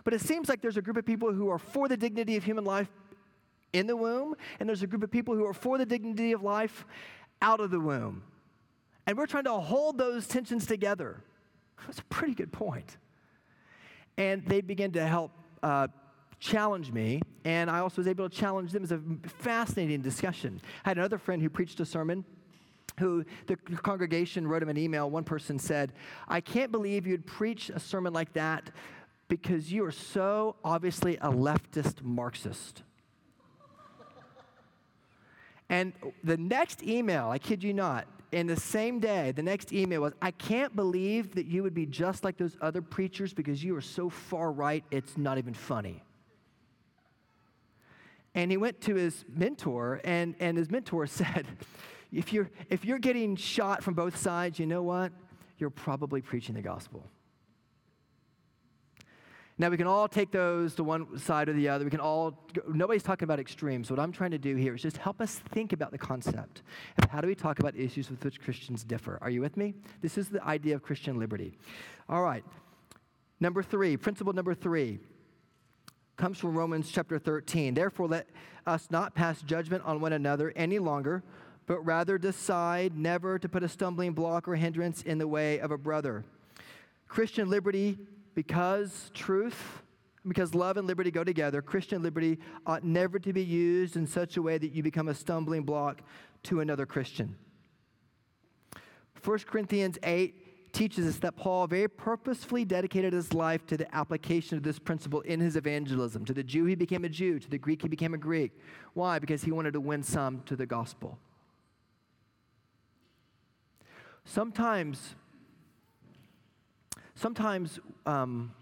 But 0.05 0.15
it 0.15 0.21
seems 0.21 0.49
like 0.49 0.63
there's 0.63 0.77
a 0.77 0.83
group 0.83 0.97
of 0.97 1.05
people 1.05 1.33
who 1.33 1.49
are 1.49 1.59
for 1.59 1.89
the 1.89 1.97
dignity 1.97 2.37
of 2.37 2.45
human 2.45 2.65
life 2.65 2.89
in 3.77 3.87
the 3.87 3.97
womb, 3.97 4.35
and 4.59 4.69
there's 4.69 4.83
a 4.83 4.87
group 4.87 5.03
of 5.03 5.11
people 5.11 5.35
who 5.35 5.45
are 5.45 5.55
for 5.55 5.79
the 5.79 5.87
dignity 5.87 6.33
of 6.33 6.43
life 6.43 6.87
out 7.43 7.61
of 7.61 7.71
the 7.71 7.81
womb. 7.81 8.23
And 9.07 9.17
we're 9.17 9.27
trying 9.27 9.45
to 9.45 9.53
hold 9.53 9.99
those 9.99 10.27
tensions 10.27 10.67
together. 10.67 11.23
That's 11.87 12.01
a 12.01 12.05
pretty 12.05 12.35
good 12.35 12.53
point. 12.53 12.97
And 14.17 14.45
they 14.47 14.61
began 14.61 14.93
to 14.93 15.07
help 15.07 15.33
uh, 15.63 15.89
challenge 16.41 16.91
me, 16.93 17.21
and 17.45 17.71
I 17.71 17.81
also 17.81 17.99
was 17.99 18.09
able 18.09 18.29
to 18.29 18.35
challenge 18.35 18.73
them. 18.73 18.83
Was 18.83 18.93
a 18.93 19.01
fascinating 19.27 20.01
discussion. 20.03 20.61
I 20.85 20.91
had 20.91 20.99
another 20.99 21.19
friend 21.19 21.41
who 21.43 21.51
preached 21.51 21.79
a 21.81 21.85
sermon 21.85 22.25
who 22.99 23.25
the 23.47 23.57
congregation 23.57 24.47
wrote 24.47 24.63
him 24.63 24.69
an 24.69 24.79
email. 24.79 25.11
One 25.11 25.25
person 25.25 25.59
said, 25.59 25.93
I 26.29 26.41
can't 26.41 26.73
believe 26.73 27.07
you'd 27.07 27.27
preach 27.27 27.71
a 27.71 27.79
sermon 27.79 28.13
like 28.13 28.33
that 28.35 28.71
because 29.29 29.73
you 29.73 29.85
are 29.85 29.93
so 29.93 30.57
obviously 30.65 31.17
a 31.17 31.31
leftist 31.31 32.03
Marxist. 32.03 32.83
And 35.69 35.93
the 36.23 36.37
next 36.37 36.83
email, 36.83 37.29
I 37.29 37.39
kid 37.39 37.65
you 37.65 37.75
not, 37.75 38.07
in 38.33 38.47
the 38.47 38.57
same 38.57 38.99
day, 38.99 39.33
the 39.33 39.43
next 39.43 39.73
email 39.73 40.03
was, 40.03 40.13
I 40.21 40.31
can't 40.31 40.75
believe 40.75 41.35
that 41.35 41.47
you 41.47 41.63
would 41.63 41.75
be 41.75 41.87
just 41.87 42.25
like 42.25 42.37
those 42.37 42.57
other 42.61 42.83
preachers 42.83 43.33
because 43.33 43.63
you 43.63 43.75
are 43.77 43.81
so 43.81 44.11
far 44.11 44.53
right, 44.53 44.85
it's 44.91 45.17
not 45.17 45.39
even 45.39 45.55
funny. 45.55 46.03
And 48.35 48.51
he 48.51 48.57
went 48.57 48.81
to 48.83 48.95
his 48.95 49.25
mentor, 49.29 50.01
and, 50.05 50.35
and 50.41 50.59
his 50.59 50.71
mentor 50.71 51.07
said, 51.07 51.47
if 52.13 52.33
you're, 52.33 52.51
if 52.69 52.85
you're 52.85 52.99
getting 52.99 53.37
shot 53.37 53.83
from 53.83 53.95
both 53.95 54.17
sides, 54.17 54.59
you 54.59 54.67
know 54.67 54.83
what? 54.83 55.13
You're 55.59 55.71
probably 55.71 56.21
preaching 56.21 56.55
the 56.55 56.63
gospel. 56.63 57.09
Now, 59.59 59.71
we 59.71 59.79
can 59.79 59.87
all 59.87 60.07
take 60.07 60.31
those 60.31 60.75
to 60.75 60.85
one 60.85 61.19
side 61.19 61.49
or 61.49 61.55
the 61.55 61.71
other. 61.71 61.85
We 61.85 61.91
can 61.91 62.01
all, 62.01 62.39
nobody's 62.69 63.03
talking 63.03 63.25
about 63.25 63.41
extremes. 63.41 63.91
What 63.91 63.99
I'm 63.99 64.13
trying 64.13 64.33
to 64.33 64.39
do 64.39 64.55
here 64.55 64.75
is 64.75 64.83
just 64.83 64.99
help 64.99 65.23
us 65.23 65.41
think 65.51 65.73
about 65.73 65.93
the 65.93 65.99
concept 65.99 66.63
of 67.03 67.11
how 67.11 67.23
do 67.23 67.27
we 67.27 67.35
talk 67.35 67.59
about 67.59 67.75
issues 67.75 68.11
with 68.11 68.23
which 68.23 68.39
Christians 68.43 68.85
differ. 68.85 69.19
Are 69.23 69.31
you 69.31 69.41
with 69.41 69.57
me? 69.57 69.73
This 70.03 70.19
is 70.19 70.29
the 70.29 70.45
idea 70.45 70.75
of 70.75 70.83
Christian 70.83 71.19
liberty. 71.19 71.57
All 72.07 72.23
right. 72.23 72.45
Number 73.41 73.63
three, 73.63 73.97
principle 73.97 74.35
number 74.35 74.55
three 74.55 74.99
comes 76.19 76.39
from 76.39 76.55
Romans 76.55 76.91
chapter 76.91 77.19
13. 77.19 77.73
Therefore, 77.73 78.09
let 78.09 78.29
us 78.67 78.89
not 78.91 79.15
pass 79.15 79.41
judgment 79.41 79.83
on 79.87 80.01
one 80.01 80.13
another 80.13 80.53
any 80.55 80.79
longer, 80.79 81.23
but 81.67 81.81
rather 81.81 82.19
decide 82.19 82.97
never 82.97 83.39
to 83.39 83.49
put 83.49 83.63
a 83.63 83.69
stumbling 83.69 84.13
block 84.13 84.49
or 84.49 84.55
hindrance 84.55 85.03
in 85.03 85.17
the 85.17 85.29
way 85.29 85.61
of 85.61 85.71
a 85.71 85.79
brother. 85.79 86.25
Christian 87.09 87.49
liberty 87.49 87.99
because 88.37 89.11
truth, 89.15 89.83
because 90.29 90.55
love 90.55 90.77
and 90.77 90.87
liberty 90.87 91.11
go 91.11 91.25
together, 91.25 91.63
Christian 91.63 92.03
liberty 92.03 92.39
ought 92.67 92.85
never 92.85 93.19
to 93.19 93.33
be 93.33 93.43
used 93.43 93.97
in 93.97 94.07
such 94.07 94.37
a 94.37 94.43
way 94.43 94.59
that 94.59 94.73
you 94.73 94.83
become 94.83 95.09
a 95.09 95.15
stumbling 95.15 95.63
block 95.63 96.03
to 96.45 96.61
another 96.61 96.85
Christian. 96.87 97.35
1 99.25 99.39
Corinthians 99.39 99.99
8 100.03 100.73
teaches 100.73 101.07
us 101.07 101.17
that 101.21 101.35
Paul 101.37 101.67
very 101.67 101.89
purposefully 101.89 102.67
dedicated 102.67 103.15
his 103.15 103.33
life 103.33 103.67
to 103.69 103.79
the 103.79 103.93
application 103.97 104.59
of 104.59 104.63
this 104.63 104.79
principle 104.79 105.23
in 105.23 105.41
his 105.41 105.57
evangelism. 105.57 106.27
To 106.27 106.35
the 106.35 106.45
Jew, 106.45 106.67
he 106.67 106.75
became 106.75 107.07
a 107.07 107.09
Jew. 107.09 107.39
To 107.39 107.49
the 107.49 107.57
Greek, 107.57 107.81
he 107.81 107.89
became 107.89 108.13
a 108.13 108.19
Greek. 108.19 108.53
Why? 108.93 109.19
Because 109.19 109.43
he 109.43 109.51
wanted 109.51 109.73
to 109.73 109.81
win 109.81 110.03
some 110.03 110.43
to 110.43 110.55
the 110.55 110.67
gospel. 110.67 111.19
Sometimes 114.27 115.15
Sometimes 117.17 117.81
um, 118.05 118.53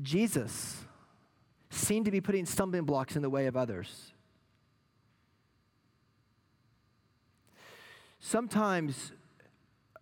Jesus 0.00 0.78
seemed 1.68 2.06
to 2.06 2.10
be 2.10 2.22
putting 2.22 2.46
stumbling 2.46 2.84
blocks 2.84 3.16
in 3.16 3.22
the 3.22 3.28
way 3.28 3.44
of 3.46 3.54
others. 3.54 4.12
Sometimes, 8.18 9.12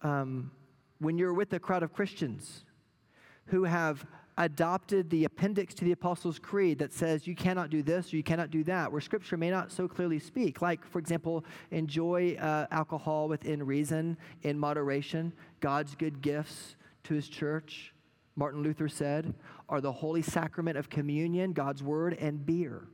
um, 0.02 0.52
when 1.00 1.18
you're 1.18 1.34
with 1.34 1.52
a 1.52 1.58
crowd 1.58 1.82
of 1.82 1.92
Christians 1.92 2.64
who 3.46 3.64
have 3.64 4.06
adopted 4.38 5.10
the 5.10 5.24
appendix 5.24 5.74
to 5.74 5.84
the 5.84 5.92
Apostles' 5.92 6.38
Creed 6.38 6.78
that 6.78 6.92
says 6.92 7.26
you 7.26 7.34
cannot 7.34 7.70
do 7.70 7.82
this 7.82 8.12
or 8.12 8.16
you 8.16 8.22
cannot 8.22 8.50
do 8.50 8.64
that, 8.64 8.90
where 8.90 9.00
Scripture 9.00 9.36
may 9.36 9.50
not 9.50 9.70
so 9.70 9.86
clearly 9.86 10.18
speak. 10.18 10.62
Like, 10.62 10.84
for 10.86 10.98
example, 10.98 11.44
enjoy 11.70 12.36
uh, 12.40 12.66
alcohol 12.70 13.28
within 13.28 13.64
reason, 13.64 14.16
in 14.42 14.58
moderation, 14.58 15.32
God's 15.60 15.94
good 15.94 16.22
gifts 16.22 16.76
to 17.04 17.14
His 17.14 17.28
church, 17.28 17.92
Martin 18.36 18.62
Luther 18.62 18.88
said, 18.88 19.34
are 19.68 19.80
the 19.80 19.92
holy 19.92 20.22
sacrament 20.22 20.78
of 20.78 20.88
communion, 20.88 21.52
God's 21.52 21.82
word, 21.82 22.14
and 22.14 22.44
beer. 22.44 22.88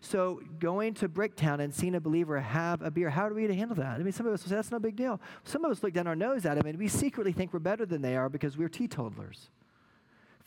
So 0.00 0.40
going 0.58 0.94
to 0.94 1.08
Bricktown 1.08 1.60
and 1.60 1.74
seeing 1.74 1.94
a 1.94 2.00
believer 2.00 2.38
have 2.38 2.82
a 2.82 2.90
beer, 2.90 3.10
how 3.10 3.26
are 3.26 3.34
we 3.34 3.46
to 3.46 3.54
handle 3.54 3.76
that? 3.76 3.98
I 3.98 4.02
mean, 4.02 4.12
some 4.12 4.26
of 4.26 4.32
us 4.32 4.42
will 4.42 4.50
say 4.50 4.56
that's 4.56 4.70
no 4.70 4.78
big 4.78 4.96
deal. 4.96 5.20
Some 5.44 5.64
of 5.64 5.72
us 5.72 5.82
look 5.82 5.92
down 5.92 6.06
our 6.06 6.16
nose 6.16 6.46
at 6.46 6.56
him 6.56 6.66
and 6.66 6.78
we 6.78 6.88
secretly 6.88 7.32
think 7.32 7.52
we're 7.52 7.58
better 7.58 7.84
than 7.84 8.00
they 8.00 8.16
are 8.16 8.28
because 8.28 8.56
we're 8.56 8.68
teetotalers. 8.68 9.50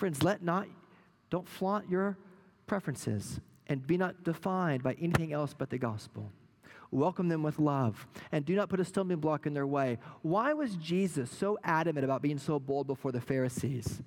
Friends, 0.02 0.24
let 0.24 0.42
not, 0.42 0.66
don't 1.30 1.48
flaunt 1.48 1.88
your 1.88 2.18
preferences 2.66 3.40
and 3.68 3.86
be 3.86 3.98
not 3.98 4.24
defined 4.24 4.82
by 4.82 4.94
anything 4.94 5.32
else 5.32 5.54
but 5.56 5.70
the 5.70 5.78
gospel. 5.78 6.32
Welcome 6.90 7.30
them 7.30 7.44
with 7.44 7.60
love 7.60 8.08
and 8.32 8.44
do 8.44 8.56
not 8.56 8.68
put 8.68 8.80
a 8.80 8.84
stumbling 8.84 9.20
block 9.20 9.46
in 9.46 9.54
their 9.54 9.68
way. 9.68 10.00
Why 10.24 10.54
was 10.54 10.74
Jesus 10.78 11.30
so 11.30 11.60
adamant 11.64 12.04
about 12.04 12.24
being 12.24 12.40
so 12.40 12.58
bold 12.58 12.88
before 12.88 13.12
the 13.12 13.22
Pharisees? 13.22 14.02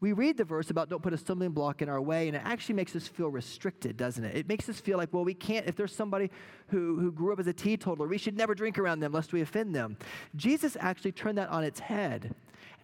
We 0.00 0.12
read 0.12 0.38
the 0.38 0.44
verse 0.44 0.70
about 0.70 0.88
don't 0.88 1.02
put 1.02 1.12
a 1.12 1.18
stumbling 1.18 1.50
block 1.50 1.82
in 1.82 1.88
our 1.88 2.00
way, 2.00 2.26
and 2.26 2.36
it 2.36 2.42
actually 2.44 2.74
makes 2.74 2.96
us 2.96 3.06
feel 3.06 3.28
restricted, 3.28 3.98
doesn't 3.98 4.24
it? 4.24 4.34
It 4.34 4.48
makes 4.48 4.68
us 4.68 4.80
feel 4.80 4.96
like, 4.96 5.12
well, 5.12 5.24
we 5.24 5.34
can't, 5.34 5.66
if 5.66 5.76
there's 5.76 5.94
somebody 5.94 6.30
who, 6.68 6.98
who 6.98 7.12
grew 7.12 7.32
up 7.34 7.40
as 7.40 7.46
a 7.46 7.52
teetotaler, 7.52 8.06
we 8.06 8.16
should 8.16 8.36
never 8.36 8.54
drink 8.54 8.78
around 8.78 9.00
them 9.00 9.12
lest 9.12 9.32
we 9.32 9.42
offend 9.42 9.74
them. 9.74 9.98
Jesus 10.36 10.76
actually 10.80 11.12
turned 11.12 11.36
that 11.36 11.50
on 11.50 11.64
its 11.64 11.80
head. 11.80 12.34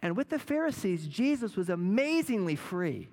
And 0.03 0.15
with 0.15 0.29
the 0.29 0.37
Pharisees, 0.37 1.07
Jesus 1.07 1.55
was 1.55 1.69
amazingly 1.69 2.55
free. 2.55 3.09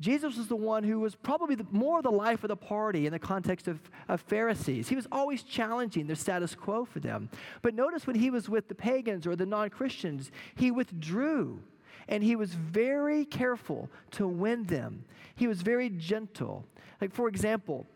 Jesus 0.00 0.36
was 0.36 0.48
the 0.48 0.56
one 0.56 0.82
who 0.82 1.00
was 1.00 1.14
probably 1.14 1.54
the, 1.54 1.66
more 1.70 2.00
the 2.02 2.10
life 2.10 2.42
of 2.42 2.48
the 2.48 2.56
party 2.56 3.06
in 3.06 3.12
the 3.12 3.18
context 3.18 3.68
of, 3.68 3.78
of 4.08 4.20
Pharisees. 4.22 4.88
He 4.88 4.96
was 4.96 5.06
always 5.12 5.42
challenging 5.42 6.06
the 6.06 6.16
status 6.16 6.54
quo 6.54 6.86
for 6.86 7.00
them. 7.00 7.30
But 7.60 7.74
notice 7.74 8.06
when 8.06 8.16
he 8.16 8.30
was 8.30 8.48
with 8.48 8.68
the 8.68 8.74
pagans 8.74 9.26
or 9.26 9.36
the 9.36 9.44
non 9.44 9.68
Christians, 9.68 10.30
he 10.54 10.70
withdrew 10.70 11.60
and 12.08 12.22
he 12.22 12.36
was 12.36 12.54
very 12.54 13.24
careful 13.24 13.90
to 14.12 14.26
win 14.26 14.64
them. 14.64 15.04
He 15.34 15.46
was 15.46 15.62
very 15.62 15.90
gentle. 15.90 16.64
Like, 17.00 17.12
for 17.12 17.28
example, 17.28 17.86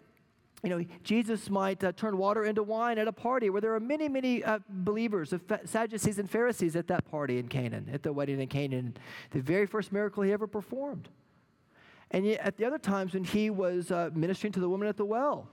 you 0.62 0.70
know, 0.70 0.82
Jesus 1.02 1.50
might 1.50 1.84
uh, 1.84 1.92
turn 1.92 2.16
water 2.16 2.44
into 2.44 2.62
wine 2.62 2.96
at 2.98 3.06
a 3.06 3.12
party 3.12 3.50
where 3.50 3.60
there 3.60 3.74
are 3.74 3.80
many, 3.80 4.08
many 4.08 4.42
uh, 4.42 4.60
believers 4.68 5.34
of 5.34 5.42
Sadducees 5.66 6.18
and 6.18 6.28
Pharisees 6.28 6.74
at 6.74 6.86
that 6.88 7.04
party 7.10 7.38
in 7.38 7.48
Canaan, 7.48 7.90
at 7.92 8.02
the 8.02 8.14
wedding 8.14 8.40
in 8.40 8.48
Canaan, 8.48 8.96
the 9.30 9.42
very 9.42 9.66
first 9.66 9.92
miracle 9.92 10.22
he 10.22 10.32
ever 10.32 10.46
performed. 10.46 11.10
And 12.10 12.24
yet, 12.24 12.40
at 12.40 12.56
the 12.56 12.64
other 12.64 12.78
times 12.78 13.12
when 13.12 13.24
he 13.24 13.50
was 13.50 13.90
uh, 13.90 14.08
ministering 14.14 14.52
to 14.52 14.60
the 14.60 14.68
woman 14.68 14.88
at 14.88 14.96
the 14.96 15.04
well, 15.04 15.48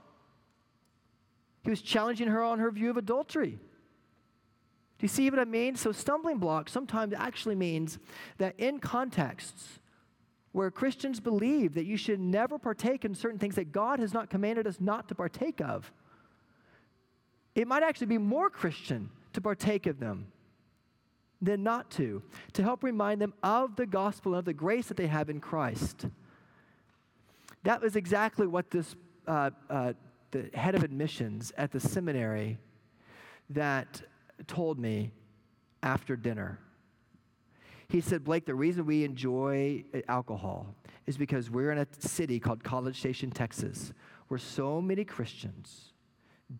he 1.62 1.68
was 1.68 1.82
challenging 1.82 2.28
her 2.28 2.42
on 2.42 2.58
her 2.58 2.70
view 2.70 2.88
of 2.88 2.96
adultery. 2.96 3.58
Do 5.02 5.06
you 5.06 5.08
see 5.08 5.28
what 5.30 5.40
I 5.40 5.44
mean? 5.44 5.74
So, 5.74 5.90
stumbling 5.90 6.38
block 6.38 6.68
sometimes 6.68 7.12
actually 7.12 7.56
means 7.56 7.98
that 8.38 8.54
in 8.56 8.78
contexts 8.78 9.80
where 10.52 10.70
Christians 10.70 11.18
believe 11.18 11.74
that 11.74 11.86
you 11.86 11.96
should 11.96 12.20
never 12.20 12.56
partake 12.56 13.04
in 13.04 13.12
certain 13.16 13.40
things 13.40 13.56
that 13.56 13.72
God 13.72 13.98
has 13.98 14.14
not 14.14 14.30
commanded 14.30 14.64
us 14.64 14.76
not 14.78 15.08
to 15.08 15.16
partake 15.16 15.60
of, 15.60 15.90
it 17.56 17.66
might 17.66 17.82
actually 17.82 18.06
be 18.06 18.18
more 18.18 18.48
Christian 18.48 19.10
to 19.32 19.40
partake 19.40 19.88
of 19.88 19.98
them 19.98 20.28
than 21.40 21.64
not 21.64 21.90
to, 21.90 22.22
to 22.52 22.62
help 22.62 22.84
remind 22.84 23.20
them 23.20 23.34
of 23.42 23.74
the 23.74 23.86
gospel 23.86 24.34
and 24.34 24.38
of 24.38 24.44
the 24.44 24.52
grace 24.52 24.86
that 24.86 24.96
they 24.96 25.08
have 25.08 25.28
in 25.28 25.40
Christ. 25.40 26.06
That 27.64 27.80
was 27.80 27.96
exactly 27.96 28.46
what 28.46 28.70
this, 28.70 28.94
uh, 29.26 29.50
uh, 29.68 29.94
the 30.30 30.48
head 30.54 30.76
of 30.76 30.84
admissions 30.84 31.52
at 31.58 31.72
the 31.72 31.80
seminary 31.80 32.56
that 33.50 34.00
told 34.46 34.78
me 34.78 35.12
after 35.82 36.16
dinner. 36.16 36.58
He 37.88 38.00
said, 38.00 38.24
Blake, 38.24 38.46
the 38.46 38.54
reason 38.54 38.86
we 38.86 39.04
enjoy 39.04 39.84
uh, 39.94 39.98
alcohol 40.08 40.74
is 41.06 41.16
because 41.16 41.50
we're 41.50 41.72
in 41.72 41.78
a 41.78 41.86
city 41.98 42.40
called 42.40 42.64
College 42.64 42.98
Station, 42.98 43.30
Texas, 43.30 43.92
where 44.28 44.38
so 44.38 44.80
many 44.80 45.04
Christians 45.04 45.92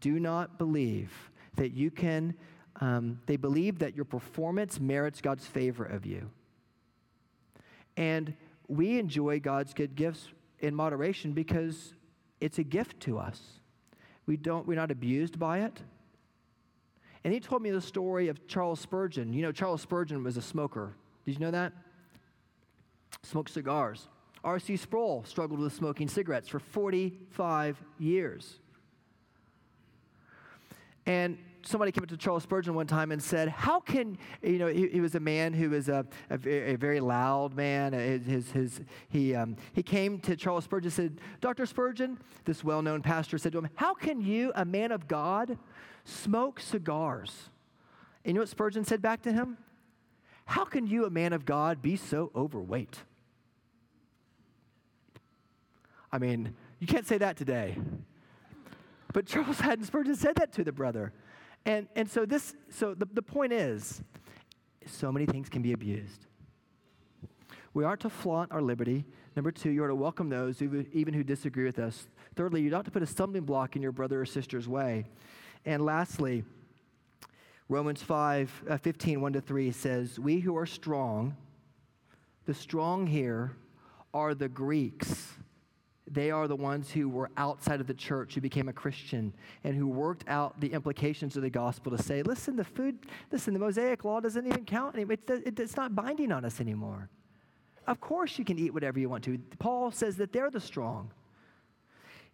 do 0.01 0.21
not 0.21 0.59
believe 0.59 1.31
that 1.57 1.73
you 1.73 1.91
can, 1.91 2.35
um, 2.81 3.21
they 3.27 3.37
believe 3.37 3.79
that 3.79 3.95
your 3.95 4.05
performance 4.05 4.81
merits 4.81 5.21
God's 5.21 5.47
favor 5.47 5.85
of 5.85 6.05
you. 6.05 6.31
And 7.97 8.35
we 8.69 8.99
enjoy 8.99 9.41
God's 9.41 9.75
good 9.75 9.95
gifts 9.95 10.29
in 10.61 10.75
moderation 10.75 11.33
because 11.33 11.95
it's 12.41 12.59
a 12.59 12.65
gift 12.65 13.01
to 13.01 13.19
us. 13.19 13.41
We 14.27 14.37
don't, 14.37 14.67
we're 14.67 14.77
not 14.77 14.91
abused 14.91 15.39
by 15.39 15.61
it. 15.61 15.81
And 17.25 17.33
he 17.33 17.41
told 17.41 17.63
me 17.63 17.71
the 17.71 17.81
story 17.81 18.29
of 18.29 18.47
Charles 18.49 18.81
Spurgeon. 18.81 19.33
You 19.33 19.43
know, 19.43 19.53
Charles 19.53 19.81
Spurgeon 19.81 20.25
was 20.25 20.37
a 20.37 20.43
smoker. 20.43 20.95
Did 21.25 21.35
you 21.35 21.41
know 21.41 21.53
that? 21.53 21.73
Smoked 23.23 23.51
cigars. 23.51 24.09
R.C. 24.43 24.77
Sproul 24.77 25.23
struggled 25.25 25.61
with 25.61 25.73
smoking 25.73 26.09
cigarettes 26.09 26.49
for 26.49 26.59
45 26.59 27.81
years. 27.99 28.59
And 31.07 31.39
somebody 31.65 31.93
came 31.93 32.03
up 32.03 32.09
to 32.09 32.17
Charles 32.17 32.43
Spurgeon 32.43 32.75
one 32.75 32.87
time 32.87 33.13
and 33.13 33.23
said, 33.23 33.49
How 33.49 33.81
can, 33.81 34.19
you 34.43 34.59
know, 34.59 34.67
he, 34.67 34.89
he 34.89 35.01
was 35.01 35.15
a 35.15 35.21
man 35.21 35.53
who 35.53 35.71
was 35.71 35.89
a, 35.89 36.05
a, 36.31 36.73
a 36.73 36.77
very 36.77 37.01
loud 37.01 37.55
man. 37.55 37.93
His, 37.93 38.51
his, 38.51 38.81
he, 39.09 39.35
um, 39.35 39.57
he 39.73 39.83
came 39.83 40.19
to 40.21 40.37
Charles 40.37 40.65
Spurgeon 40.65 40.87
and 40.87 40.93
said, 40.93 41.21
Dr. 41.41 41.67
Spurgeon, 41.67 42.19
this 42.45 42.65
well 42.65 42.83
known 42.83 43.03
pastor 43.03 43.39
said 43.39 43.53
to 43.53 43.59
him, 43.59 43.69
How 43.77 43.95
can 43.95 44.21
you, 44.21 44.53
a 44.55 44.65
man 44.65 44.93
of 44.93 45.09
God, 45.09 45.59
smoke 46.05 46.61
cigars? 46.61 47.51
And 48.25 48.31
you 48.31 48.35
know 48.35 48.41
what 48.41 48.49
Spurgeon 48.49 48.85
said 48.85 49.03
back 49.03 49.23
to 49.23 49.33
him? 49.33 49.59
How 50.45 50.65
can 50.65 50.87
you, 50.87 51.07
a 51.07 51.11
man 51.11 51.33
of 51.33 51.45
God, 51.45 51.83
be 51.83 51.97
so 51.97 52.31
overweight? 52.35 52.99
I 56.13 56.19
mean, 56.19 56.55
you 56.79 56.87
can't 56.87 57.07
say 57.07 57.19
that 57.19 57.37
today. 57.37 57.77
But 59.13 59.27
Charles 59.27 59.61
Haddon 59.61 59.85
Spurgeon 59.85 60.15
said 60.15 60.37
that 60.37 60.53
to 60.55 60.65
the 60.65 60.73
brother. 60.73 61.13
And, 61.65 61.87
and 61.97 62.11
so 62.11 62.27
this, 62.27 62.55
so 62.71 62.95
the, 62.95 63.07
the 63.13 63.23
point 63.23 63.53
is, 63.53 64.03
so 64.87 65.13
many 65.13 65.27
things 65.27 65.49
can 65.49 65.63
be 65.63 65.73
abused. 65.73 66.27
We 67.75 67.85
aren't 67.85 68.01
to 68.01 68.11
flaunt 68.11 68.53
our 68.53 68.61
liberty. 68.61 69.05
Number 69.35 69.51
two, 69.51 69.71
you 69.71 69.83
are 69.85 69.89
to 69.89 69.95
welcome 69.95 70.29
those 70.29 70.59
who, 70.59 70.85
even 70.93 71.15
who 71.15 71.23
disagree 71.25 71.65
with 71.65 71.79
us. 71.79 72.07
Thirdly, 72.35 72.61
you're 72.61 72.71
not 72.71 72.85
to 72.85 72.91
put 72.91 73.03
a 73.03 73.07
stumbling 73.07 73.45
block 73.45 73.77
in 73.77 73.83
your 73.83 73.93
brother 73.93 74.21
or 74.21 74.27
sister's 74.27 74.69
way. 74.69 75.07
And 75.65 75.85
lastly, 75.85 76.45
Romans 77.69 78.03
5, 78.03 78.65
uh, 78.69 78.77
15, 78.77 79.21
1 79.21 79.33
to 79.35 79.41
3 79.41 79.71
says, 79.71 80.19
We 80.19 80.41
who 80.41 80.57
are 80.57 80.67
strong, 80.67 81.37
the 82.47 82.55
strong 82.55 83.07
here 83.07 83.53
are 84.13 84.35
the 84.35 84.49
Greeks 84.49 85.35
they 86.13 86.31
are 86.31 86.47
the 86.47 86.57
ones 86.57 86.91
who 86.91 87.09
were 87.09 87.31
outside 87.37 87.81
of 87.81 87.87
the 87.87 87.95
church, 87.95 88.35
who 88.35 88.41
became 88.41 88.69
a 88.69 88.73
Christian, 88.73 89.33
and 89.65 89.75
who 89.75 89.87
worked 89.87 90.25
out 90.29 90.61
the 90.61 90.73
implications 90.73 91.37
of 91.37 91.43
the 91.43 91.51
gospel 91.51 91.97
to 91.97 92.03
say, 92.03 92.23
listen, 92.23 92.55
the 92.55 92.65
food, 92.65 93.07
listen, 93.31 93.55
the 93.55 93.61
Mosaic 93.61 94.05
law 94.05 94.21
doesn't 94.21 94.47
even 94.47 94.65
count 94.65 94.95
anymore. 94.95 95.17
It's, 95.27 95.61
it's 95.61 95.77
not 95.77 95.95
binding 95.95 96.31
on 96.31 96.45
us 96.45 96.61
anymore. 96.61 97.09
Of 97.87 98.01
course, 98.01 98.39
you 98.39 98.45
can 98.45 98.59
eat 98.59 98.75
whatever 98.75 99.01
you 99.01 99.09
want 99.09 99.25
to. 99.25 99.39
Paul 99.59 99.91
says 99.91 100.17
that 100.17 100.33
they're 100.33 100.51
the 100.51 100.61
strong. 100.61 101.11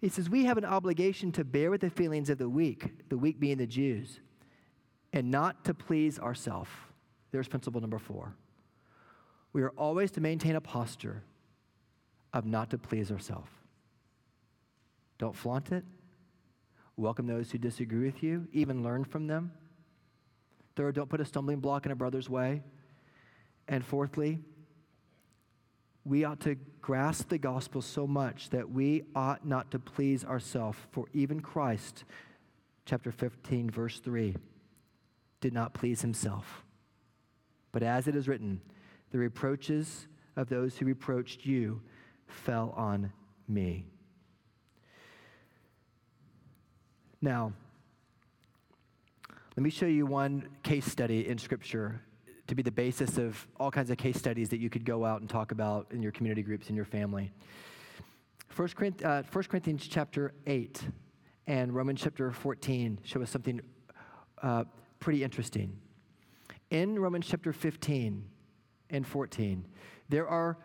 He 0.01 0.09
says, 0.09 0.31
We 0.31 0.45
have 0.45 0.59
an 0.59 0.65
obligation 0.65 1.33
to 1.33 1.45
bear 1.45 1.71
with 1.71 1.81
the 1.81 1.91
feelings 1.91 2.31
of 2.31 2.39
the 2.39 2.49
weak, 2.49 3.09
the 3.09 3.19
weak 3.19 3.41
being 3.41 3.59
the 3.59 3.67
Jews, 3.67 4.21
and 5.13 5.31
not 5.31 5.65
to 5.65 5.75
please 5.75 6.19
ourselves. 6.19 6.71
There's 7.31 7.49
principle 7.49 7.81
number 7.81 7.99
four. 7.99 8.35
We 9.53 9.63
are 9.63 9.71
always 9.71 10.11
to 10.13 10.21
maintain 10.21 10.57
a 10.57 10.61
posture 10.61 11.23
of 12.33 12.45
not 12.45 12.71
to 12.71 12.79
please 12.79 13.11
ourselves. 13.11 13.51
Don't 15.19 15.35
flaunt 15.35 15.73
it. 15.73 15.85
Welcome 16.97 17.27
those 17.27 17.51
who 17.51 17.59
disagree 17.59 18.07
with 18.07 18.23
you, 18.23 18.47
even 18.53 18.83
learn 18.83 19.05
from 19.05 19.27
them. 19.27 19.53
Third, 20.77 20.95
don't 20.95 21.09
put 21.09 21.21
a 21.21 21.25
stumbling 21.25 21.61
block 21.61 21.87
in 21.87 21.93
a 21.93 21.97
brother's 21.97 22.31
way. 22.31 22.63
And 23.67 23.85
fourthly, 23.85 24.41
we 26.09 26.25
ought 26.25 26.41
to 26.41 26.57
grasp 26.81 27.29
the 27.29 27.39
gospel 27.39 27.83
so 27.83 28.07
much 28.07 28.49
that 28.51 28.71
we 28.71 29.03
ought 29.15 29.47
not 29.47 29.71
to 29.73 29.79
please 29.79 30.25
ourselves, 30.25 30.79
for 30.91 31.07
even 31.13 31.41
Christ, 31.41 32.05
chapter 32.87 33.13
15, 33.13 33.71
verse 33.71 34.01
3, 34.01 34.35
did 35.43 35.53
not 35.53 35.75
please 35.75 36.01
himself. 36.01 36.65
But 37.73 37.83
as 37.83 38.09
it 38.09 38.17
is 38.17 38.27
written, 38.27 38.63
the 39.11 39.19
reproaches 39.19 40.09
of 40.35 40.49
those 40.49 40.79
who 40.79 40.87
reproached 40.87 41.45
you 41.45 41.83
fell 42.27 42.73
on 42.75 43.13
me. 43.47 43.85
Now, 47.21 47.53
let 49.57 49.63
me 49.63 49.71
show 49.71 49.87
you 49.87 50.07
one 50.07 50.49
case 50.63 50.87
study 50.87 51.29
in 51.29 51.37
Scripture 51.37 52.01
to 52.49 52.55
be 52.55 52.63
the 52.63 52.73
basis 52.73 53.19
of 53.19 53.47
all 53.61 53.71
kinds 53.71 53.91
of 53.91 53.99
case 53.99 54.17
studies 54.17 54.49
that 54.49 54.59
you 54.59 54.71
could 54.71 54.85
go 54.85 55.05
out 55.05 55.21
and 55.21 55.29
talk 55.29 55.53
about 55.53 55.87
in 55.93 56.03
your 56.03 56.13
community 56.13 56.43
groups, 56.43 56.71
in 56.71 56.75
your 56.75 56.87
family. 56.87 57.31
1 58.57 58.69
uh, 59.05 59.23
Corinthians 59.31 59.87
chapter 59.87 60.33
8 60.47 60.83
and 61.47 61.75
Romans 61.75 62.01
chapter 62.03 62.33
14 62.33 62.99
show 63.05 63.23
us 63.23 63.31
something 63.31 63.61
uh, 64.43 64.65
pretty 64.99 65.23
interesting. 65.23 65.79
In 66.71 66.99
Romans 66.99 67.27
chapter 67.29 67.53
15 67.53 68.25
and 68.91 69.07
14, 69.07 69.65
there 70.09 70.27
are 70.27 70.57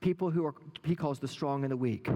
people 0.00 0.30
who 0.30 0.46
are, 0.46 0.54
he 0.84 0.94
calls 0.94 1.18
the 1.18 1.28
strong 1.28 1.64
and 1.64 1.72
the 1.72 1.76
weak. 1.76 2.08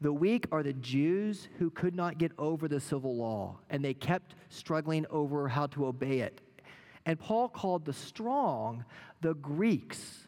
The 0.00 0.12
weak 0.12 0.46
are 0.52 0.62
the 0.62 0.74
Jews 0.74 1.48
who 1.58 1.70
could 1.70 1.96
not 1.96 2.18
get 2.18 2.30
over 2.38 2.68
the 2.68 2.78
civil 2.78 3.16
law, 3.16 3.58
and 3.70 3.84
they 3.84 3.94
kept 3.94 4.34
struggling 4.50 5.04
over 5.10 5.48
how 5.48 5.66
to 5.68 5.86
obey 5.86 6.20
it. 6.20 6.42
And 7.06 7.18
Paul 7.18 7.48
called 7.48 7.84
the 7.84 7.92
strong 7.92 8.84
the 9.22 9.34
Greeks, 9.34 10.26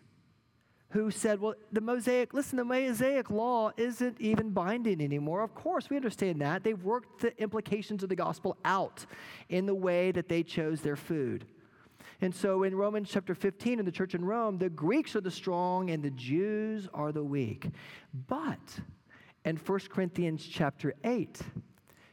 who 0.90 1.10
said, 1.10 1.40
Well, 1.40 1.54
the 1.72 1.80
Mosaic, 1.80 2.32
listen, 2.32 2.56
the 2.56 2.64
Mosaic 2.64 3.30
law 3.30 3.72
isn't 3.76 4.20
even 4.20 4.50
binding 4.50 5.02
anymore. 5.02 5.42
Of 5.42 5.54
course, 5.54 5.90
we 5.90 5.96
understand 5.96 6.40
that. 6.40 6.62
They've 6.62 6.82
worked 6.82 7.22
the 7.22 7.38
implications 7.42 8.02
of 8.04 8.08
the 8.08 8.16
gospel 8.16 8.56
out 8.64 9.04
in 9.48 9.66
the 9.66 9.74
way 9.74 10.12
that 10.12 10.28
they 10.28 10.42
chose 10.42 10.80
their 10.80 10.96
food. 10.96 11.44
And 12.20 12.34
so 12.34 12.62
in 12.62 12.74
Romans 12.74 13.10
chapter 13.10 13.34
15, 13.34 13.80
in 13.80 13.84
the 13.84 13.92
church 13.92 14.14
in 14.14 14.24
Rome, 14.24 14.58
the 14.58 14.70
Greeks 14.70 15.14
are 15.14 15.20
the 15.20 15.30
strong 15.30 15.90
and 15.90 16.02
the 16.02 16.10
Jews 16.10 16.88
are 16.94 17.12
the 17.12 17.22
weak. 17.22 17.68
But 18.28 18.80
in 19.44 19.56
1 19.56 19.78
Corinthians 19.90 20.44
chapter 20.44 20.94
8. 21.04 21.40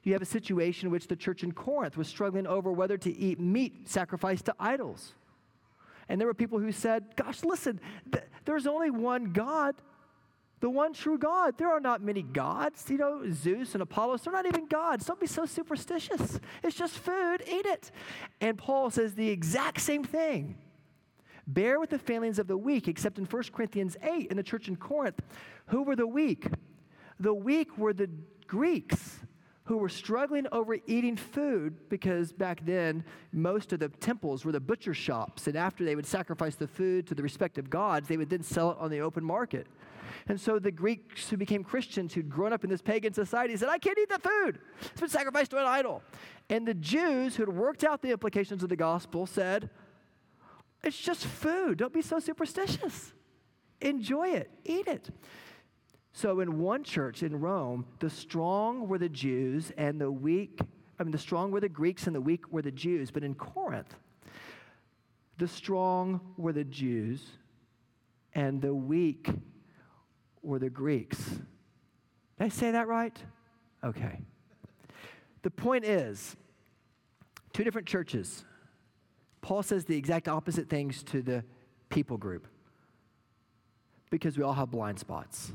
You 0.06 0.14
have 0.14 0.22
a 0.22 0.26
situation 0.26 0.88
in 0.88 0.92
which 0.92 1.08
the 1.08 1.16
church 1.16 1.44
in 1.44 1.52
Corinth 1.52 1.98
was 1.98 2.08
struggling 2.08 2.46
over 2.46 2.72
whether 2.72 2.96
to 2.96 3.18
eat 3.18 3.40
meat 3.40 3.90
sacrificed 3.90 4.46
to 4.46 4.56
idols. 4.60 5.16
And 6.08 6.22
there 6.22 6.28
were 6.28 6.36
people 6.36 6.60
who 6.60 6.72
said, 6.72 7.16
Gosh, 7.16 7.44
listen, 7.44 7.82
th- 8.12 8.24
there's 8.46 8.68
only 8.68 8.92
one 8.92 9.34
God. 9.34 9.76
the 10.60 10.70
one 10.70 10.94
true 10.94 11.18
God. 11.18 11.58
There 11.58 11.70
are 11.72 11.80
not 11.80 12.04
many 12.04 12.22
gods. 12.22 12.86
You 12.88 13.00
know, 13.00 13.24
Zeus 13.32 13.74
and 13.74 13.82
Apollos, 13.82 14.22
they're 14.22 14.32
not 14.32 14.46
even 14.46 14.68
gods. 14.68 15.08
Don't 15.08 15.20
be 15.20 15.28
so 15.28 15.46
superstitious. 15.46 16.40
It's 16.64 16.78
just 16.78 16.98
food, 17.00 17.42
eat 17.48 17.66
it. 17.66 17.90
And 18.42 18.58
Paul 18.58 18.92
says 18.92 19.16
the 19.16 19.30
exact 19.30 19.82
same 19.82 20.04
thing. 20.04 20.58
Bear 21.48 21.80
with 21.80 21.90
the 21.90 22.00
failings 22.00 22.38
of 22.38 22.48
the 22.48 22.58
weak, 22.58 22.88
except 22.88 23.18
in 23.18 23.26
1 23.26 23.44
Corinthians 23.54 23.98
8 24.04 24.30
in 24.30 24.38
the 24.38 24.44
church 24.44 24.68
in 24.68 24.76
Corinth. 24.76 25.22
Who 25.68 25.82
were 25.82 25.96
the 25.96 26.08
weak? 26.08 26.48
The 27.20 27.34
weak 27.34 27.78
were 27.78 27.94
the 27.94 28.10
Greeks 28.48 29.20
who 29.66 29.78
were 29.78 29.90
struggling 29.90 30.46
over 30.52 30.78
eating 30.86 31.16
food 31.16 31.76
because 31.90 32.32
back 32.32 32.64
then 32.66 33.04
most 33.34 33.74
of 33.74 33.80
the 33.80 33.90
temples 33.90 34.46
were 34.46 34.52
the 34.52 34.60
butcher 34.60 34.94
shops. 34.94 35.48
And 35.48 35.56
after 35.56 35.84
they 35.84 35.96
would 35.96 36.06
sacrifice 36.06 36.56
the 36.56 36.68
food 36.68 37.08
to 37.08 37.16
the 37.16 37.24
respective 37.24 37.70
gods, 37.70 38.08
they 38.08 38.18
would 38.18 38.30
then 38.30 38.44
sell 38.44 38.72
it 38.72 38.78
on 38.80 38.92
the 38.92 39.00
open 39.00 39.24
market. 39.24 39.68
And 40.28 40.40
so 40.40 40.60
the 40.60 40.72
Greeks 40.72 41.30
who 41.30 41.38
became 41.38 41.64
Christians, 41.64 42.14
who'd 42.14 42.30
grown 42.30 42.54
up 42.54 42.64
in 42.64 42.70
this 42.70 42.82
pagan 42.82 43.14
society, 43.14 43.58
said, 43.58 43.70
I 43.70 43.80
can't 43.80 43.98
eat 43.98 44.10
that 44.10 44.22
food. 44.22 44.60
It's 44.82 45.02
been 45.02 45.10
sacrificed 45.10 45.52
to 45.52 45.58
an 45.58 45.66
idol. 45.66 46.04
And 46.50 46.68
the 46.68 46.76
Jews 46.76 47.36
who 47.36 47.44
had 47.44 47.56
worked 47.56 47.84
out 47.84 48.04
the 48.04 48.12
implications 48.12 48.62
of 48.62 48.70
the 48.70 48.76
gospel 48.76 49.26
said, 49.26 49.70
It's 50.84 50.98
just 50.98 51.26
food. 51.26 51.80
Don't 51.80 51.94
be 51.94 52.04
so 52.04 52.20
superstitious. 52.20 53.14
Enjoy 53.82 54.30
it, 54.30 54.52
eat 54.64 54.88
it. 54.88 55.10
So 56.16 56.40
in 56.40 56.60
one 56.60 56.86
church 56.86 57.24
in 57.24 57.42
Rome, 57.42 57.86
the 58.00 58.10
strong 58.10 58.88
were 58.88 58.98
the 58.98 59.10
Jews 59.10 59.74
and 59.76 60.00
the 60.00 60.10
weak, 60.10 60.62
I 60.98 61.04
mean, 61.04 61.12
the 61.12 61.18
strong 61.18 61.52
were 61.52 61.60
the 61.60 61.68
Greeks 61.68 62.08
and 62.08 62.16
the 62.16 62.22
weak 62.22 62.50
were 62.54 62.62
the 62.62 62.72
Jews. 62.72 63.12
But 63.12 63.26
in 63.26 63.36
Corinth, 63.36 63.94
the 65.38 65.48
strong 65.50 66.22
were 66.38 66.54
the 66.54 66.64
Jews 66.64 67.22
and 68.34 68.62
the 68.62 68.74
weak 68.74 69.30
were 70.42 70.58
the 70.58 70.70
Greeks. 70.70 71.18
Did 71.18 71.42
I 72.40 72.48
say 72.48 72.72
that 72.72 72.88
right? 72.88 73.22
Okay. 73.84 74.22
The 75.42 75.52
point 75.52 75.84
is, 75.84 76.38
two 77.52 77.66
different 77.66 77.90
churches. 77.90 78.46
Paul 79.42 79.64
says 79.64 79.84
the 79.84 79.98
exact 79.98 80.30
opposite 80.30 80.70
things 80.70 81.04
to 81.04 81.22
the 81.22 81.44
people 81.90 82.18
group 82.18 82.48
because 84.10 84.38
we 84.38 84.46
all 84.46 84.54
have 84.54 84.72
blind 84.72 84.98
spots. 84.98 85.52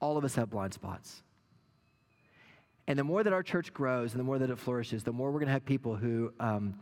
All 0.00 0.16
of 0.16 0.24
us 0.24 0.34
have 0.34 0.50
blind 0.50 0.74
spots. 0.74 1.22
And 2.86 2.98
the 2.98 3.04
more 3.04 3.22
that 3.22 3.32
our 3.32 3.42
church 3.42 3.72
grows 3.72 4.12
and 4.12 4.18
the 4.18 4.24
more 4.24 4.38
that 4.38 4.50
it 4.50 4.58
flourishes, 4.58 5.04
the 5.04 5.12
more 5.12 5.30
we're 5.30 5.38
going 5.38 5.46
to 5.46 5.52
have 5.52 5.64
people 5.64 5.94
who, 5.94 6.32
um, 6.40 6.74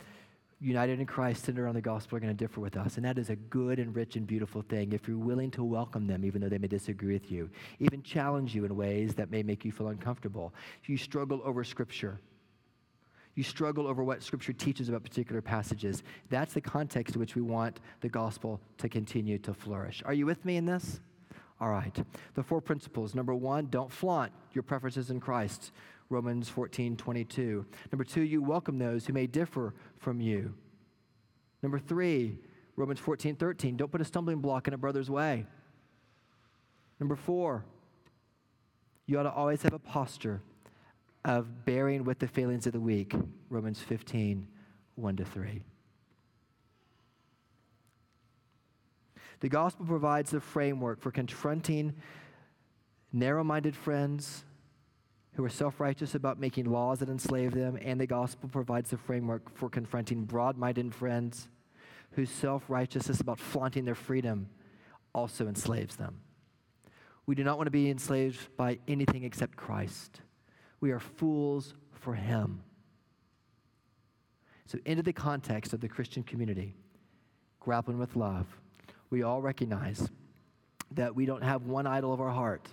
united 0.59 0.99
in 0.99 1.05
Christ, 1.05 1.45
centered 1.45 1.63
around 1.63 1.75
the 1.75 1.81
gospel, 1.81 2.17
are 2.17 2.19
going 2.19 2.35
to 2.35 2.45
differ 2.45 2.59
with 2.61 2.77
us. 2.77 2.95
And 2.95 3.05
that 3.05 3.17
is 3.17 3.29
a 3.29 3.35
good 3.35 3.77
and 3.77 3.95
rich 3.95 4.15
and 4.15 4.25
beautiful 4.25 4.63
thing 4.63 4.93
if 4.93 5.07
you're 5.07 5.17
willing 5.17 5.51
to 5.51 5.63
welcome 5.63 6.07
them, 6.07 6.25
even 6.25 6.41
though 6.41 6.49
they 6.49 6.57
may 6.57 6.67
disagree 6.67 7.13
with 7.13 7.31
you, 7.31 7.49
even 7.79 8.01
challenge 8.01 8.55
you 8.55 8.65
in 8.65 8.75
ways 8.75 9.13
that 9.15 9.29
may 9.29 9.43
make 9.43 9.63
you 9.63 9.71
feel 9.71 9.89
uncomfortable. 9.89 10.53
If 10.81 10.89
you 10.89 10.97
struggle 10.97 11.41
over 11.43 11.63
Scripture, 11.63 12.19
you 13.35 13.43
struggle 13.43 13.85
over 13.87 14.03
what 14.03 14.23
Scripture 14.23 14.53
teaches 14.53 14.89
about 14.89 15.03
particular 15.03 15.41
passages. 15.41 16.03
That's 16.29 16.53
the 16.53 16.61
context 16.61 17.15
in 17.15 17.19
which 17.19 17.35
we 17.35 17.41
want 17.41 17.79
the 18.01 18.09
gospel 18.09 18.59
to 18.79 18.89
continue 18.89 19.37
to 19.37 19.53
flourish. 19.53 20.01
Are 20.05 20.13
you 20.13 20.25
with 20.25 20.43
me 20.43 20.57
in 20.57 20.65
this? 20.65 20.99
All 21.61 21.69
right. 21.69 21.97
The 22.35 22.43
four 22.43 22.61
principles. 22.61 23.13
Number 23.13 23.35
one, 23.35 23.67
don't 23.67 23.91
flaunt 23.91 24.31
your 24.53 24.63
preferences 24.63 25.09
in 25.09 25.19
Christ. 25.19 25.71
Romans 26.09 26.49
14, 26.49 26.95
22. 26.95 27.65
Number 27.91 28.03
two, 28.03 28.21
you 28.21 28.41
welcome 28.41 28.79
those 28.79 29.05
who 29.05 29.13
may 29.13 29.27
differ 29.27 29.75
from 29.97 30.21
you. 30.21 30.53
Number 31.61 31.77
three, 31.77 32.39
Romans 32.75 32.99
14, 32.99 33.35
13. 33.35 33.77
Don't 33.77 33.91
put 33.91 34.01
a 34.01 34.05
stumbling 34.05 34.39
block 34.39 34.67
in 34.67 34.73
a 34.73 34.77
brother's 34.77 35.09
way. 35.09 35.45
Number 36.99 37.15
four, 37.15 37.65
you 39.05 39.19
ought 39.19 39.23
to 39.23 39.31
always 39.31 39.61
have 39.63 39.73
a 39.73 39.79
posture 39.79 40.41
of 41.25 41.65
bearing 41.65 42.03
with 42.03 42.19
the 42.19 42.27
failings 42.27 42.65
of 42.65 42.73
the 42.73 42.79
weak. 42.79 43.13
Romans 43.49 43.79
15, 43.79 44.47
1 44.95 45.15
to 45.17 45.25
3. 45.25 45.61
The 49.39 49.49
gospel 49.49 49.85
provides 49.85 50.31
the 50.31 50.41
framework 50.41 51.01
for 51.01 51.11
confronting 51.11 51.95
narrow 53.13 53.43
minded 53.43 53.75
friends 53.75 54.43
who 55.33 55.43
are 55.45 55.49
self 55.49 55.79
righteous 55.79 56.15
about 56.15 56.39
making 56.39 56.65
laws 56.65 56.99
that 56.99 57.09
enslave 57.09 57.53
them, 57.53 57.77
and 57.81 57.99
the 57.99 58.07
gospel 58.07 58.49
provides 58.49 58.89
the 58.89 58.97
framework 58.97 59.55
for 59.55 59.69
confronting 59.69 60.25
broad 60.25 60.57
minded 60.57 60.93
friends 60.93 61.47
whose 62.11 62.29
self 62.29 62.63
righteousness 62.67 63.21
about 63.21 63.39
flaunting 63.39 63.85
their 63.85 63.95
freedom 63.95 64.49
also 65.13 65.47
enslaves 65.47 65.95
them. 65.95 66.19
We 67.25 67.35
do 67.35 67.43
not 67.43 67.57
want 67.57 67.67
to 67.67 67.71
be 67.71 67.89
enslaved 67.89 68.55
by 68.57 68.79
anything 68.87 69.23
except 69.23 69.55
Christ. 69.55 70.21
We 70.81 70.91
are 70.91 70.99
fools 70.99 71.73
for 71.93 72.15
Him. 72.15 72.63
So, 74.65 74.77
into 74.85 75.03
the 75.03 75.13
context 75.13 75.71
of 75.71 75.79
the 75.79 75.87
Christian 75.87 76.23
community, 76.23 76.75
grappling 77.59 77.97
with 77.97 78.15
love 78.15 78.45
we 79.09 79.23
all 79.23 79.41
recognize 79.41 80.09
that 80.91 81.15
we 81.15 81.25
don't 81.25 81.43
have 81.43 81.65
one 81.65 81.87
idol 81.87 82.13
of 82.13 82.21
our 82.21 82.31
heart, 82.31 82.69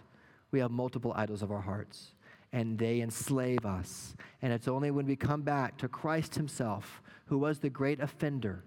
we 0.50 0.60
have 0.60 0.70
multiple 0.70 1.12
idols 1.16 1.42
of 1.42 1.50
our 1.50 1.60
hearts, 1.60 2.14
and 2.52 2.78
they 2.78 3.00
enslave 3.00 3.66
us. 3.66 4.14
And 4.42 4.52
it's 4.52 4.68
only 4.68 4.90
when 4.90 5.06
we 5.06 5.16
come 5.16 5.42
back 5.42 5.76
to 5.78 5.88
Christ 5.88 6.34
Himself, 6.34 7.02
who 7.26 7.38
was 7.38 7.58
the 7.58 7.70
great 7.70 8.00
offender 8.00 8.64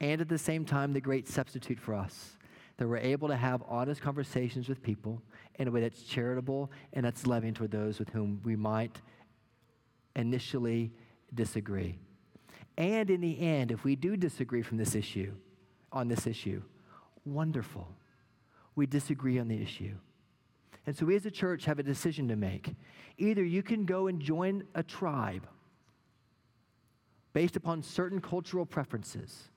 and 0.00 0.20
at 0.20 0.28
the 0.28 0.38
same 0.38 0.64
time 0.64 0.92
the 0.92 1.00
great 1.00 1.28
substitute 1.28 1.78
for 1.78 1.94
us, 1.94 2.36
that 2.76 2.88
we're 2.88 2.96
able 2.98 3.28
to 3.28 3.36
have 3.36 3.62
honest 3.68 4.02
conversations 4.02 4.68
with 4.68 4.82
people 4.82 5.22
in 5.56 5.68
a 5.68 5.70
way 5.70 5.80
that's 5.80 6.02
charitable 6.02 6.70
and 6.92 7.04
that's 7.04 7.26
loving 7.26 7.54
toward 7.54 7.70
those 7.70 7.98
with 7.98 8.08
whom 8.10 8.40
we 8.44 8.56
might 8.56 9.00
initially 10.16 10.92
disagree. 11.32 11.96
And 12.76 13.08
in 13.08 13.20
the 13.20 13.40
end, 13.40 13.70
if 13.70 13.84
we 13.84 13.94
do 13.94 14.16
disagree 14.16 14.62
from 14.62 14.78
this 14.78 14.94
issue, 14.96 15.32
on 15.92 16.08
this 16.08 16.26
issue, 16.26 16.62
wonderful. 17.24 17.88
We 18.76 18.86
disagree 18.86 19.38
on 19.38 19.48
the 19.48 19.60
issue. 19.60 19.94
And 20.86 20.96
so 20.96 21.06
we 21.06 21.16
as 21.16 21.26
a 21.26 21.30
church 21.30 21.64
have 21.64 21.78
a 21.78 21.82
decision 21.82 22.28
to 22.28 22.36
make. 22.36 22.74
Either 23.16 23.44
you 23.44 23.62
can 23.62 23.84
go 23.84 24.08
and 24.08 24.20
join 24.20 24.64
a 24.74 24.82
tribe 24.82 25.46
based 27.32 27.56
upon 27.56 27.82
certain 27.82 28.20
cultural 28.20 28.66
preferences, 28.66 29.48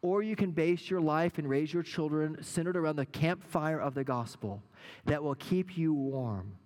or 0.00 0.22
you 0.22 0.36
can 0.36 0.52
base 0.52 0.88
your 0.88 1.00
life 1.00 1.38
and 1.38 1.48
raise 1.48 1.72
your 1.72 1.82
children 1.82 2.36
centered 2.40 2.76
around 2.76 2.96
the 2.96 3.06
campfire 3.06 3.80
of 3.80 3.94
the 3.94 4.04
gospel 4.04 4.62
that 5.04 5.22
will 5.22 5.34
keep 5.34 5.76
you 5.76 5.92
warm. 5.92 6.56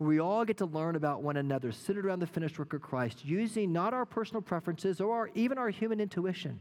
We 0.00 0.18
all 0.18 0.46
get 0.46 0.56
to 0.56 0.64
learn 0.64 0.96
about 0.96 1.22
one 1.22 1.36
another, 1.36 1.72
centered 1.72 2.06
around 2.06 2.20
the 2.20 2.26
finished 2.26 2.58
work 2.58 2.72
of 2.72 2.80
Christ, 2.80 3.22
using 3.22 3.70
not 3.70 3.92
our 3.92 4.06
personal 4.06 4.40
preferences 4.40 4.98
or 4.98 5.14
our, 5.14 5.30
even 5.34 5.58
our 5.58 5.68
human 5.68 6.00
intuition, 6.00 6.58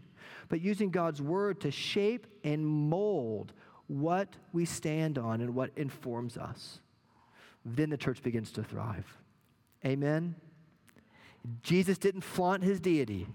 but 0.49 0.59
using 0.59 0.91
God's 0.91 1.21
word 1.21 1.61
to 1.61 1.71
shape 1.71 2.27
and 2.43 2.67
mold 2.67 3.53
what 3.87 4.35
we 4.51 4.65
stand 4.65 5.17
on 5.17 5.39
and 5.39 5.55
what 5.55 5.71
informs 5.77 6.37
us. 6.37 6.81
Then 7.63 7.89
the 7.89 7.97
church 7.97 8.21
begins 8.21 8.51
to 8.51 8.63
thrive. 8.63 9.07
Amen? 9.85 10.35
Jesus 11.63 11.97
didn't 11.97 12.21
flaunt 12.21 12.61
his 12.61 12.81
deity, 12.81 13.25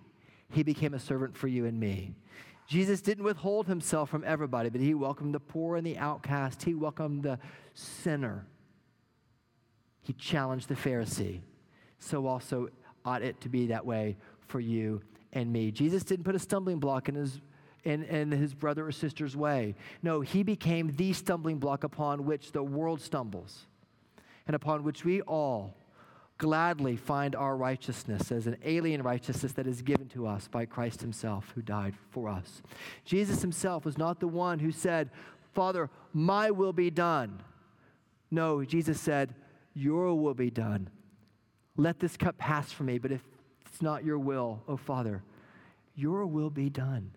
he 0.50 0.62
became 0.62 0.92
a 0.92 1.00
servant 1.00 1.34
for 1.34 1.48
you 1.48 1.64
and 1.64 1.80
me. 1.80 2.12
Jesus 2.66 3.00
didn't 3.00 3.24
withhold 3.24 3.66
himself 3.68 4.10
from 4.10 4.22
everybody, 4.26 4.68
but 4.68 4.82
he 4.82 4.92
welcomed 4.92 5.34
the 5.34 5.40
poor 5.40 5.76
and 5.76 5.86
the 5.86 5.96
outcast, 5.96 6.62
he 6.62 6.74
welcomed 6.74 7.22
the 7.22 7.38
sinner. 7.72 8.44
He 10.04 10.12
challenged 10.12 10.68
the 10.68 10.74
Pharisee. 10.74 11.40
So 11.98 12.26
also 12.26 12.68
ought 13.04 13.22
it 13.22 13.40
to 13.40 13.48
be 13.48 13.66
that 13.66 13.84
way 13.84 14.16
for 14.46 14.60
you 14.60 15.02
and 15.32 15.52
me. 15.52 15.72
Jesus 15.72 16.04
didn't 16.04 16.24
put 16.24 16.34
a 16.34 16.38
stumbling 16.38 16.78
block 16.78 17.08
in 17.08 17.16
his 17.16 17.40
in, 17.82 18.02
in 18.04 18.30
his 18.30 18.54
brother 18.54 18.86
or 18.86 18.92
sister's 18.92 19.36
way. 19.36 19.74
No, 20.02 20.22
he 20.22 20.42
became 20.42 20.94
the 20.96 21.12
stumbling 21.12 21.58
block 21.58 21.84
upon 21.84 22.24
which 22.24 22.52
the 22.52 22.62
world 22.62 23.00
stumbles 23.00 23.66
and 24.46 24.56
upon 24.56 24.84
which 24.84 25.04
we 25.04 25.20
all 25.22 25.74
gladly 26.38 26.96
find 26.96 27.36
our 27.36 27.56
righteousness 27.56 28.32
as 28.32 28.46
an 28.46 28.56
alien 28.64 29.02
righteousness 29.02 29.52
that 29.52 29.66
is 29.66 29.82
given 29.82 30.08
to 30.08 30.26
us 30.26 30.48
by 30.48 30.64
Christ 30.64 31.00
himself 31.00 31.52
who 31.54 31.62
died 31.62 31.94
for 32.10 32.28
us. 32.28 32.62
Jesus 33.04 33.42
himself 33.42 33.84
was 33.84 33.98
not 33.98 34.18
the 34.18 34.28
one 34.28 34.58
who 34.58 34.72
said, 34.72 35.10
Father, 35.52 35.90
my 36.12 36.50
will 36.50 36.72
be 36.72 36.90
done. 36.90 37.42
No, 38.30 38.64
Jesus 38.64 39.00
said, 39.00 39.34
Your 39.74 40.14
will 40.14 40.34
be 40.34 40.50
done. 40.50 40.88
Let 41.76 41.98
this 41.98 42.16
cup 42.16 42.38
pass 42.38 42.72
from 42.72 42.86
me, 42.86 42.98
but 42.98 43.10
if 43.10 43.20
it's 43.66 43.82
not 43.82 44.04
your 44.04 44.18
will, 44.18 44.62
oh 44.68 44.76
Father. 44.76 45.22
Your 45.96 46.26
will 46.26 46.50
be 46.50 46.70
done. 46.70 47.10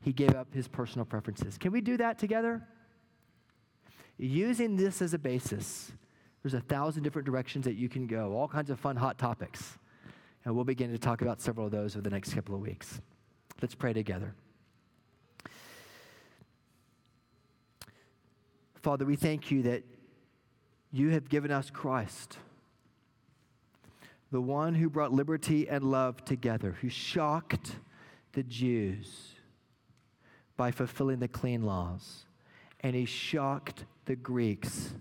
He 0.00 0.12
gave 0.12 0.34
up 0.34 0.52
his 0.52 0.66
personal 0.66 1.04
preferences. 1.04 1.56
Can 1.58 1.72
we 1.72 1.80
do 1.80 1.96
that 1.96 2.18
together? 2.18 2.66
Using 4.18 4.76
this 4.76 5.00
as 5.00 5.14
a 5.14 5.18
basis, 5.18 5.92
there's 6.42 6.54
a 6.54 6.60
thousand 6.60 7.04
different 7.04 7.26
directions 7.26 7.64
that 7.64 7.74
you 7.74 7.88
can 7.88 8.06
go, 8.06 8.32
all 8.32 8.48
kinds 8.48 8.70
of 8.70 8.80
fun, 8.80 8.96
hot 8.96 9.18
topics. 9.18 9.78
And 10.44 10.54
we'll 10.54 10.64
begin 10.64 10.90
to 10.90 10.98
talk 10.98 11.22
about 11.22 11.40
several 11.40 11.66
of 11.66 11.72
those 11.72 11.94
over 11.94 12.02
the 12.02 12.10
next 12.10 12.34
couple 12.34 12.54
of 12.54 12.60
weeks. 12.60 13.00
Let's 13.60 13.76
pray 13.76 13.92
together. 13.92 14.34
Father, 18.74 19.04
we 19.04 19.14
thank 19.14 19.52
you 19.52 19.62
that 19.62 19.84
you 20.92 21.08
have 21.10 21.28
given 21.28 21.50
us 21.50 21.70
Christ, 21.70 22.38
the 24.30 24.40
one 24.40 24.74
who 24.74 24.90
brought 24.90 25.12
liberty 25.12 25.68
and 25.68 25.82
love 25.84 26.24
together, 26.24 26.76
who 26.80 26.88
shocked 26.88 27.76
the 28.32 28.42
Jews 28.42 29.34
by 30.56 30.70
fulfilling 30.70 31.18
the 31.18 31.28
clean 31.28 31.62
laws, 31.62 32.26
and 32.80 32.94
he 32.94 33.06
shocked 33.06 33.86
the 34.04 34.16
Greeks 34.16 34.94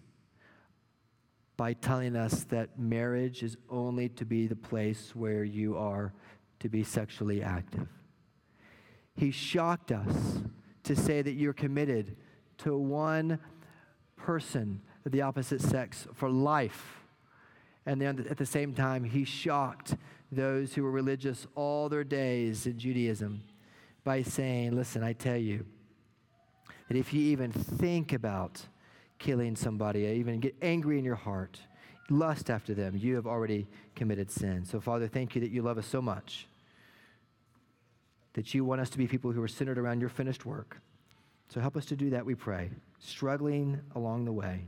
by 1.57 1.73
telling 1.73 2.15
us 2.15 2.45
that 2.45 2.79
marriage 2.79 3.43
is 3.43 3.57
only 3.69 4.09
to 4.09 4.25
be 4.25 4.47
the 4.47 4.55
place 4.55 5.13
where 5.13 5.43
you 5.43 5.77
are 5.77 6.13
to 6.59 6.69
be 6.69 6.83
sexually 6.83 7.43
active. 7.43 7.87
He 9.15 9.31
shocked 9.31 9.91
us 9.91 10.41
to 10.83 10.95
say 10.95 11.21
that 11.21 11.33
you're 11.33 11.53
committed 11.53 12.15
to 12.59 12.77
one 12.77 13.39
person 14.15 14.81
the 15.05 15.21
opposite 15.21 15.61
sex 15.61 16.07
for 16.13 16.29
life. 16.29 17.01
And 17.85 17.99
then 17.99 18.25
at 18.29 18.37
the 18.37 18.45
same 18.45 18.73
time, 18.73 19.03
he 19.03 19.25
shocked 19.25 19.95
those 20.31 20.73
who 20.73 20.83
were 20.83 20.91
religious 20.91 21.47
all 21.55 21.89
their 21.89 22.03
days 22.03 22.65
in 22.65 22.77
Judaism 22.77 23.43
by 24.03 24.21
saying, 24.21 24.75
Listen, 24.75 25.03
I 25.03 25.13
tell 25.13 25.37
you, 25.37 25.65
that 26.87 26.97
if 26.97 27.13
you 27.13 27.21
even 27.21 27.51
think 27.51 28.13
about 28.13 28.61
killing 29.17 29.55
somebody, 29.55 30.01
even 30.01 30.39
get 30.39 30.55
angry 30.61 30.99
in 30.99 31.05
your 31.05 31.15
heart, 31.15 31.59
lust 32.09 32.49
after 32.49 32.73
them, 32.73 32.97
you 32.97 33.15
have 33.15 33.25
already 33.25 33.67
committed 33.95 34.29
sin. 34.29 34.65
So, 34.65 34.81
Father, 34.81 35.07
thank 35.07 35.33
you 35.33 35.41
that 35.41 35.51
you 35.51 35.61
love 35.61 35.77
us 35.77 35.87
so 35.87 36.01
much, 36.01 36.47
that 38.33 38.53
you 38.53 38.65
want 38.65 38.81
us 38.81 38.89
to 38.89 38.97
be 38.97 39.07
people 39.07 39.31
who 39.31 39.41
are 39.41 39.47
centered 39.47 39.77
around 39.77 40.01
your 40.01 40.09
finished 40.09 40.45
work. 40.45 40.81
So, 41.47 41.61
help 41.61 41.77
us 41.77 41.85
to 41.85 41.95
do 41.95 42.09
that, 42.09 42.25
we 42.25 42.35
pray, 42.35 42.69
struggling 42.99 43.79
along 43.95 44.25
the 44.25 44.33
way. 44.33 44.67